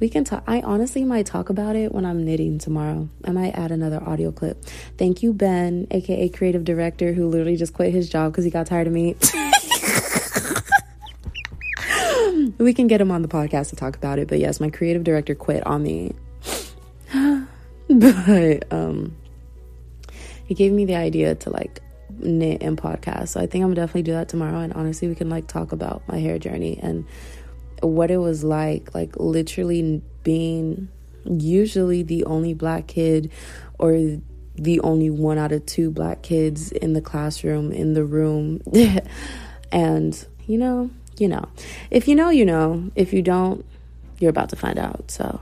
We 0.00 0.08
can 0.08 0.24
talk. 0.24 0.42
I 0.46 0.60
honestly 0.62 1.04
might 1.04 1.26
talk 1.26 1.48
about 1.48 1.76
it 1.76 1.92
when 1.92 2.04
I'm 2.04 2.24
knitting 2.24 2.58
tomorrow. 2.58 3.08
I 3.24 3.30
might 3.30 3.52
add 3.52 3.70
another 3.70 4.02
audio 4.02 4.32
clip. 4.32 4.64
Thank 4.98 5.22
you, 5.22 5.32
Ben, 5.32 5.86
aka 5.90 6.28
creative 6.28 6.64
director, 6.64 7.12
who 7.12 7.28
literally 7.28 7.56
just 7.56 7.74
quit 7.74 7.92
his 7.92 8.08
job 8.08 8.32
because 8.32 8.44
he 8.44 8.50
got 8.50 8.66
tired 8.66 8.88
of 8.88 8.92
me. 8.92 9.14
we 12.58 12.74
can 12.74 12.88
get 12.88 13.00
him 13.00 13.10
on 13.10 13.22
the 13.22 13.28
podcast 13.28 13.70
to 13.70 13.76
talk 13.76 13.96
about 13.96 14.18
it. 14.18 14.28
But 14.28 14.40
yes, 14.40 14.60
my 14.60 14.70
creative 14.70 15.04
director 15.04 15.34
quit 15.34 15.66
on 15.66 15.82
me. 15.82 16.14
but 17.88 18.72
um 18.72 19.16
he 20.46 20.54
gave 20.54 20.72
me 20.72 20.84
the 20.84 20.96
idea 20.96 21.34
to 21.34 21.50
like 21.50 21.80
knit 22.18 22.62
and 22.62 22.76
podcast. 22.76 23.28
So 23.28 23.40
I 23.40 23.46
think 23.46 23.64
I'm 23.64 23.74
definitely 23.74 24.02
do 24.02 24.12
that 24.12 24.28
tomorrow. 24.28 24.60
And 24.60 24.72
honestly, 24.72 25.08
we 25.08 25.14
can 25.14 25.28
like 25.28 25.46
talk 25.46 25.72
about 25.72 26.02
my 26.08 26.18
hair 26.18 26.38
journey 26.38 26.78
and 26.82 27.06
what 27.82 28.10
it 28.10 28.18
was 28.18 28.44
like, 28.44 28.94
like 28.94 29.16
literally 29.16 30.02
being 30.22 30.88
usually 31.24 32.02
the 32.02 32.24
only 32.24 32.54
black 32.54 32.86
kid 32.86 33.30
or 33.78 34.18
the 34.54 34.80
only 34.80 35.10
one 35.10 35.38
out 35.38 35.52
of 35.52 35.66
two 35.66 35.90
black 35.90 36.22
kids 36.22 36.72
in 36.72 36.94
the 36.94 37.00
classroom, 37.00 37.72
in 37.72 37.94
the 37.94 38.04
room. 38.04 38.62
and, 39.72 40.26
you 40.46 40.58
know, 40.58 40.90
you 41.18 41.28
know. 41.28 41.48
If 41.90 42.08
you 42.08 42.14
know, 42.14 42.30
you 42.30 42.44
know. 42.44 42.90
If 42.94 43.12
you 43.12 43.22
don't, 43.22 43.64
you're 44.18 44.30
about 44.30 44.50
to 44.50 44.56
find 44.56 44.78
out. 44.78 45.10
So 45.10 45.40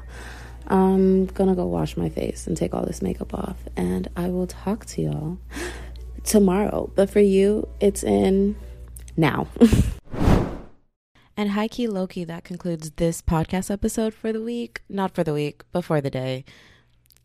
I'm 0.66 1.26
gonna 1.26 1.54
go 1.54 1.66
wash 1.66 1.96
my 1.96 2.08
face 2.08 2.46
and 2.46 2.56
take 2.56 2.74
all 2.74 2.84
this 2.84 3.02
makeup 3.02 3.34
off. 3.34 3.56
And 3.76 4.08
I 4.16 4.28
will 4.28 4.46
talk 4.46 4.86
to 4.86 5.02
y'all 5.02 5.38
tomorrow. 6.24 6.90
But 6.94 7.10
for 7.10 7.20
you, 7.20 7.68
it's 7.80 8.02
in 8.02 8.56
now. 9.16 9.46
and 11.36 11.50
high 11.50 11.68
key, 11.68 11.86
Loki, 11.86 12.24
that 12.24 12.44
concludes 12.44 12.90
this 12.92 13.22
podcast 13.22 13.70
episode 13.70 14.14
for 14.14 14.32
the 14.32 14.42
week. 14.42 14.82
Not 14.88 15.14
for 15.14 15.22
the 15.22 15.32
week, 15.32 15.62
but 15.70 15.82
for 15.82 16.00
the 16.00 16.10
day. 16.10 16.44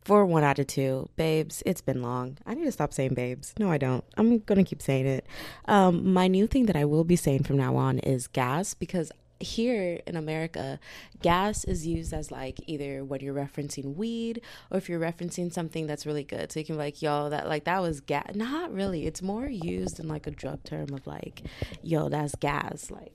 For 0.05 0.25
one 0.25 0.43
out 0.43 0.59
of 0.59 0.67
two, 0.67 1.09
babes, 1.17 1.61
it's 1.65 1.81
been 1.81 2.01
long. 2.01 2.37
I 2.45 2.53
need 2.53 2.65
to 2.65 2.71
stop 2.71 2.93
saying 2.93 3.13
babes. 3.13 3.53
No, 3.59 3.69
I 3.69 3.77
don't. 3.77 4.03
I'm 4.17 4.39
gonna 4.39 4.63
keep 4.63 4.81
saying 4.81 5.05
it. 5.05 5.27
Um, 5.65 6.13
my 6.13 6.27
new 6.27 6.47
thing 6.47 6.65
that 6.67 6.75
I 6.75 6.85
will 6.85 7.03
be 7.03 7.15
saying 7.15 7.43
from 7.43 7.57
now 7.57 7.75
on 7.75 7.99
is 7.99 8.27
gas 8.27 8.73
because 8.73 9.11
here 9.39 10.01
in 10.05 10.15
America, 10.15 10.79
gas 11.21 11.63
is 11.63 11.87
used 11.87 12.13
as 12.13 12.31
like 12.31 12.59
either 12.67 13.03
when 13.03 13.21
you're 13.21 13.33
referencing 13.33 13.95
weed 13.95 14.41
or 14.69 14.77
if 14.77 14.89
you're 14.89 14.99
referencing 14.99 15.51
something 15.51 15.87
that's 15.87 16.05
really 16.05 16.23
good. 16.23 16.51
So 16.51 16.59
you 16.59 16.65
can 16.65 16.75
be 16.75 16.79
like, 16.79 17.01
yo, 17.01 17.29
that 17.29 17.47
like 17.47 17.63
that 17.65 17.81
was 17.81 18.01
gas. 18.01 18.35
Not 18.35 18.73
really. 18.73 19.05
It's 19.07 19.21
more 19.21 19.47
used 19.47 19.99
in 19.99 20.07
like 20.07 20.27
a 20.27 20.31
drug 20.31 20.63
term 20.63 20.93
of 20.93 21.07
like, 21.07 21.43
yo, 21.81 22.09
that's 22.09 22.35
gas. 22.35 22.91
Like 22.91 23.13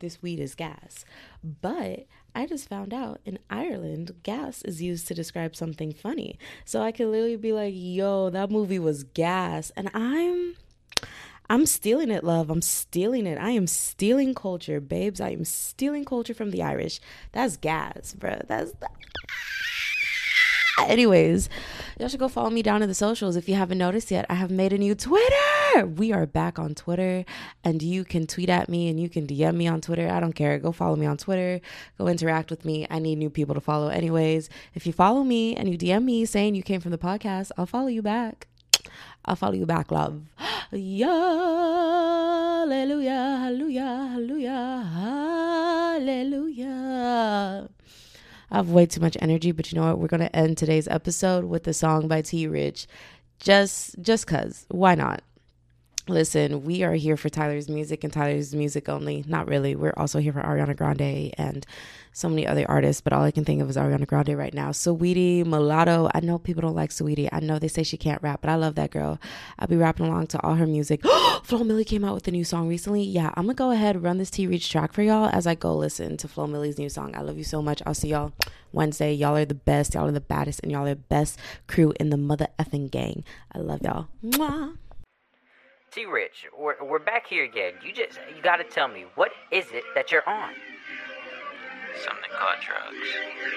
this 0.00 0.20
weed 0.22 0.40
is 0.40 0.54
gas. 0.54 1.04
But 1.42 2.06
I 2.34 2.46
just 2.46 2.68
found 2.68 2.92
out 2.92 3.20
in 3.24 3.38
Ireland, 3.48 4.14
gas 4.22 4.62
is 4.62 4.82
used 4.82 5.06
to 5.08 5.14
describe 5.14 5.54
something 5.56 5.92
funny. 5.92 6.38
So 6.64 6.82
I 6.82 6.92
could 6.92 7.08
literally 7.08 7.36
be 7.36 7.52
like, 7.52 7.74
yo, 7.76 8.30
that 8.30 8.50
movie 8.50 8.78
was 8.78 9.04
gas. 9.04 9.70
And 9.76 9.90
I'm 9.94 10.56
I'm 11.50 11.66
stealing 11.66 12.12
it, 12.12 12.22
love. 12.22 12.48
I'm 12.48 12.62
stealing 12.62 13.26
it. 13.26 13.36
I 13.36 13.50
am 13.50 13.66
stealing 13.66 14.34
culture, 14.34 14.80
babes. 14.80 15.20
I 15.20 15.30
am 15.30 15.44
stealing 15.44 16.04
culture 16.04 16.32
from 16.32 16.52
the 16.52 16.62
Irish. 16.62 17.00
That's 17.32 17.56
gas, 17.56 18.14
bro. 18.14 18.40
That's. 18.46 18.72
Anyways, 20.78 21.48
y'all 21.98 22.08
should 22.08 22.20
go 22.20 22.28
follow 22.28 22.50
me 22.50 22.62
down 22.62 22.82
in 22.82 22.88
the 22.88 22.94
socials 22.94 23.34
if 23.34 23.48
you 23.48 23.56
haven't 23.56 23.78
noticed 23.78 24.12
yet. 24.12 24.26
I 24.30 24.34
have 24.34 24.52
made 24.52 24.72
a 24.72 24.78
new 24.78 24.94
Twitter. 24.94 25.86
We 25.86 26.12
are 26.12 26.24
back 26.24 26.60
on 26.60 26.76
Twitter, 26.76 27.24
and 27.64 27.82
you 27.82 28.04
can 28.04 28.28
tweet 28.28 28.48
at 28.48 28.68
me 28.68 28.88
and 28.88 29.00
you 29.00 29.08
can 29.08 29.26
DM 29.26 29.56
me 29.56 29.66
on 29.66 29.80
Twitter. 29.80 30.08
I 30.08 30.20
don't 30.20 30.36
care. 30.36 30.56
Go 30.60 30.70
follow 30.70 30.94
me 30.94 31.06
on 31.06 31.16
Twitter. 31.16 31.60
Go 31.98 32.06
interact 32.06 32.50
with 32.50 32.64
me. 32.64 32.86
I 32.88 33.00
need 33.00 33.18
new 33.18 33.28
people 33.28 33.56
to 33.56 33.60
follow, 33.60 33.88
anyways. 33.88 34.48
If 34.74 34.86
you 34.86 34.92
follow 34.92 35.24
me 35.24 35.56
and 35.56 35.68
you 35.68 35.76
DM 35.76 36.04
me 36.04 36.24
saying 36.26 36.54
you 36.54 36.62
came 36.62 36.80
from 36.80 36.92
the 36.92 36.98
podcast, 36.98 37.50
I'll 37.58 37.66
follow 37.66 37.88
you 37.88 38.02
back. 38.02 38.46
I'll 39.24 39.36
follow 39.36 39.54
you 39.54 39.66
back, 39.66 39.90
love. 39.90 40.22
Hallelujah, 42.70 43.38
hallelujah, 43.42 44.08
hallelujah, 44.12 44.88
hallelujah. 45.98 47.68
I 48.50 48.56
have 48.56 48.70
way 48.70 48.86
too 48.86 49.00
much 49.00 49.16
energy, 49.20 49.52
but 49.52 49.70
you 49.72 49.78
know 49.78 49.86
what? 49.86 49.98
We're 49.98 50.08
gonna 50.08 50.30
end 50.32 50.58
today's 50.58 50.86
episode 50.88 51.44
with 51.44 51.66
a 51.68 51.72
song 51.72 52.06
by 52.08 52.22
T 52.22 52.46
Rich. 52.46 52.86
Just 53.40 54.00
just 54.00 54.26
cause. 54.26 54.66
Why 54.68 54.94
not? 54.94 55.22
Listen, 56.10 56.64
we 56.64 56.82
are 56.82 56.94
here 56.94 57.16
for 57.16 57.28
Tyler's 57.28 57.68
music 57.68 58.02
and 58.02 58.12
Tyler's 58.12 58.52
music 58.52 58.88
only. 58.88 59.24
Not 59.28 59.46
really. 59.46 59.76
We're 59.76 59.94
also 59.96 60.18
here 60.18 60.32
for 60.32 60.42
Ariana 60.42 60.76
Grande 60.76 61.32
and 61.38 61.64
so 62.12 62.28
many 62.28 62.44
other 62.44 62.68
artists, 62.68 63.00
but 63.00 63.12
all 63.12 63.22
I 63.22 63.30
can 63.30 63.44
think 63.44 63.62
of 63.62 63.70
is 63.70 63.76
Ariana 63.76 64.08
Grande 64.08 64.36
right 64.36 64.52
now. 64.52 64.70
Saweetie, 64.70 65.46
Mulatto. 65.46 66.10
I 66.12 66.18
know 66.18 66.36
people 66.38 66.62
don't 66.62 66.74
like 66.74 66.90
Saweetie. 66.90 67.28
I 67.30 67.38
know 67.38 67.60
they 67.60 67.68
say 67.68 67.84
she 67.84 67.96
can't 67.96 68.20
rap, 68.24 68.40
but 68.40 68.50
I 68.50 68.56
love 68.56 68.74
that 68.74 68.90
girl. 68.90 69.20
I'll 69.60 69.68
be 69.68 69.76
rapping 69.76 70.06
along 70.06 70.26
to 70.28 70.42
all 70.42 70.56
her 70.56 70.66
music. 70.66 71.02
Flo 71.44 71.60
Milli 71.60 71.86
came 71.86 72.04
out 72.04 72.14
with 72.14 72.26
a 72.26 72.32
new 72.32 72.42
song 72.44 72.66
recently. 72.66 73.04
Yeah, 73.04 73.30
I'm 73.34 73.44
gonna 73.44 73.54
go 73.54 73.70
ahead 73.70 73.94
and 73.94 74.04
run 74.04 74.18
this 74.18 74.30
T 74.30 74.48
Reach 74.48 74.68
track 74.68 74.92
for 74.92 75.02
y'all 75.02 75.30
as 75.32 75.46
I 75.46 75.54
go 75.54 75.76
listen 75.76 76.16
to 76.16 76.26
Flo 76.26 76.48
Milli's 76.48 76.76
new 76.76 76.88
song. 76.88 77.14
I 77.14 77.20
love 77.20 77.38
you 77.38 77.44
so 77.44 77.62
much. 77.62 77.82
I'll 77.86 77.94
see 77.94 78.08
y'all 78.08 78.32
Wednesday. 78.72 79.12
Y'all 79.12 79.36
are 79.36 79.44
the 79.44 79.54
best. 79.54 79.94
Y'all 79.94 80.08
are 80.08 80.12
the 80.12 80.20
baddest, 80.20 80.58
and 80.64 80.72
y'all 80.72 80.86
are 80.86 80.90
the 80.90 80.96
best 80.96 81.38
crew 81.68 81.92
in 82.00 82.10
the 82.10 82.16
mother 82.16 82.48
effing 82.58 82.90
gang. 82.90 83.22
I 83.52 83.60
love 83.60 83.82
y'all. 83.82 84.08
Mwah. 84.24 84.74
T 85.90 86.06
Rich, 86.06 86.46
we're, 86.56 86.76
we're 86.84 87.00
back 87.00 87.26
here 87.26 87.42
again. 87.42 87.72
You 87.84 87.92
just 87.92 88.20
you 88.36 88.40
gotta 88.42 88.62
tell 88.62 88.86
me 88.86 89.06
what 89.16 89.32
is 89.50 89.66
it 89.72 89.82
that 89.96 90.12
you're 90.12 90.22
on? 90.22 90.54
Something 91.98 92.30
called 92.30 92.62
drugs. 92.62 92.94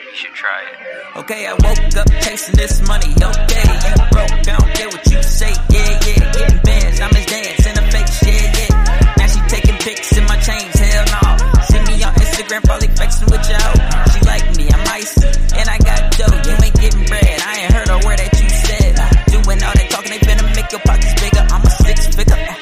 You 0.09 0.15
should 0.17 0.33
try 0.33 0.65
it. 0.65 1.17
Okay, 1.17 1.45
I 1.45 1.53
woke 1.53 1.93
up 1.93 2.09
chasing 2.25 2.55
this 2.55 2.81
money. 2.87 3.13
Okay, 3.13 3.69
you 3.69 3.93
broke. 4.09 4.33
I 4.33 4.57
don't 4.57 4.73
care 4.73 4.89
what 4.89 5.05
you 5.13 5.21
say. 5.21 5.53
Yeah, 5.69 5.93
yeah, 5.93 6.33
getting 6.33 6.61
bands. 6.65 6.99
I'm 7.01 7.13
his 7.13 7.25
dance 7.27 7.65
in 7.69 7.75
the 7.77 7.85
face. 7.93 8.17
Yeah, 8.25 8.65
yeah. 8.65 9.13
Now 9.13 9.27
she 9.29 9.39
taking 9.53 9.77
pics 9.77 10.17
in 10.17 10.25
my 10.25 10.37
chains. 10.41 10.73
Hell 10.73 11.05
no. 11.13 11.61
See 11.69 11.81
me 11.85 12.01
on 12.01 12.13
Instagram, 12.17 12.63
probably 12.65 12.87
flexing 12.97 13.29
with 13.29 13.45
y'all. 13.45 13.77
She 14.09 14.19
like 14.25 14.57
me. 14.57 14.65
I'm 14.73 14.87
icy 14.89 15.21
and 15.53 15.69
I 15.69 15.77
got 15.77 16.01
dough. 16.17 16.33
You 16.49 16.57
ain't 16.65 16.77
getting 16.81 17.05
bread. 17.05 17.37
I 17.45 17.61
ain't 17.61 17.73
heard 17.73 17.89
a 17.93 17.97
word 18.01 18.17
that 18.17 18.33
you 18.41 18.49
said. 18.49 18.97
Doing 19.29 19.61
all 19.61 19.75
that 19.77 19.87
talking, 19.89 20.09
they 20.09 20.21
finna 20.25 20.49
make 20.55 20.71
your 20.71 20.81
pockets 20.81 21.13
bigger. 21.21 21.45
I'm 21.45 21.61
a 21.61 21.72
six 22.03 22.15
figure. 22.15 22.35
Eh, 22.35 22.55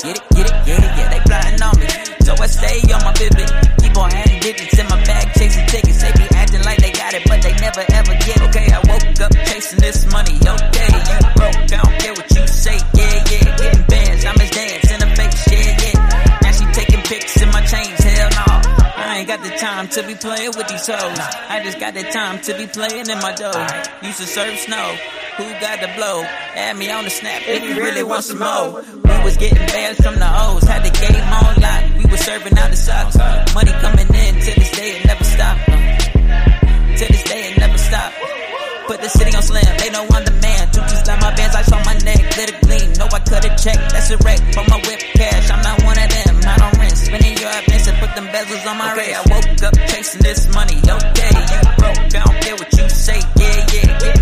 get 0.00 0.16
it, 0.16 0.22
get 0.34 0.46
it, 0.46 0.66
get 0.66 0.78
it, 0.78 0.92
yeah. 0.98 1.08
They 1.10 1.20
plotting 1.28 1.62
on 1.62 1.74
me, 1.80 1.88
so 2.24 2.32
I 2.34 2.46
stay 2.46 2.92
on 2.92 3.04
my 3.04 3.12
pivot. 3.12 3.50
Keep 3.80 3.96
on 3.96 4.12
adding 4.12 4.40
digits 4.40 4.75
to 19.96 20.06
be 20.06 20.14
playing 20.14 20.52
with 20.52 20.68
these 20.68 20.86
hoes. 20.86 21.16
I 21.48 21.62
just 21.64 21.80
got 21.80 21.94
the 21.94 22.02
time 22.04 22.38
to 22.42 22.52
be 22.52 22.66
playing 22.66 23.08
in 23.08 23.16
my 23.24 23.32
dough. 23.32 23.64
Used 24.04 24.20
to 24.20 24.28
serve 24.28 24.52
snow. 24.58 24.92
Who 25.40 25.44
got 25.56 25.80
the 25.80 25.88
blow? 25.96 26.20
Add 26.52 26.76
me 26.76 26.92
on 26.92 27.04
the 27.04 27.10
snap 27.10 27.40
if 27.48 27.64
you 27.64 27.80
really 27.80 28.02
want 28.02 28.24
some 28.24 28.44
more. 28.44 28.84
We 28.84 29.16
was 29.24 29.38
getting 29.38 29.64
bands 29.72 29.96
from 30.04 30.16
the 30.20 30.28
O's, 30.28 30.68
had 30.68 30.84
the 30.84 30.92
game 30.92 31.24
on 31.32 31.56
lock. 31.64 31.82
We 31.96 32.04
was 32.12 32.20
serving 32.20 32.58
out 32.58 32.68
the 32.68 32.76
socks. 32.76 33.16
Money 33.56 33.72
coming 33.80 34.04
in 34.12 34.34
to 34.36 34.50
this 34.60 34.70
day, 34.76 35.00
it 35.00 35.06
never 35.08 35.24
stop. 35.24 35.56
To 35.64 37.04
this 37.08 37.24
day, 37.24 37.52
it 37.52 37.58
never 37.58 37.78
stop. 37.78 38.12
Put 38.88 39.00
the 39.00 39.08
city 39.08 39.34
on 39.34 39.42
slam, 39.42 39.64
they 39.80 39.88
know 39.88 40.04
I'm 40.12 40.24
the 40.28 40.36
man. 40.44 40.68
Two 40.76 40.84
just 40.92 41.08
like 41.08 41.22
my 41.22 41.34
bands, 41.34 41.56
I 41.56 41.62
saw 41.62 41.80
my 41.88 41.96
neck, 42.04 42.20
let 42.36 42.52
it 42.52 42.60
gleam. 42.60 42.92
No, 43.00 43.08
I 43.08 43.20
cut 43.24 43.48
a 43.48 43.52
check, 43.56 43.80
that's 43.88 44.10
a 44.12 44.18
wreck. 44.18 44.44
For 44.52 44.62
my 44.68 44.76
whip 44.84 45.00
spending 47.06 47.36
your 47.38 47.50
advance 47.50 47.86
and 47.86 47.98
put 47.98 48.14
them 48.16 48.26
bezels 48.28 48.66
on 48.66 48.76
my 48.78 48.92
okay, 48.92 49.14
wrist. 49.14 49.20
I 49.20 49.34
woke 49.34 49.62
up 49.62 49.74
chasing 49.90 50.22
this 50.22 50.40
money, 50.54 50.78
okay. 50.78 51.34
You 51.52 51.60
broke, 51.78 52.02
I 52.02 52.24
don't 52.24 52.36
care 52.42 52.56
what 52.56 52.72
you 52.78 52.88
say, 52.88 53.20
yeah, 53.36 53.66
yeah, 53.72 53.98
yeah. 54.02 54.15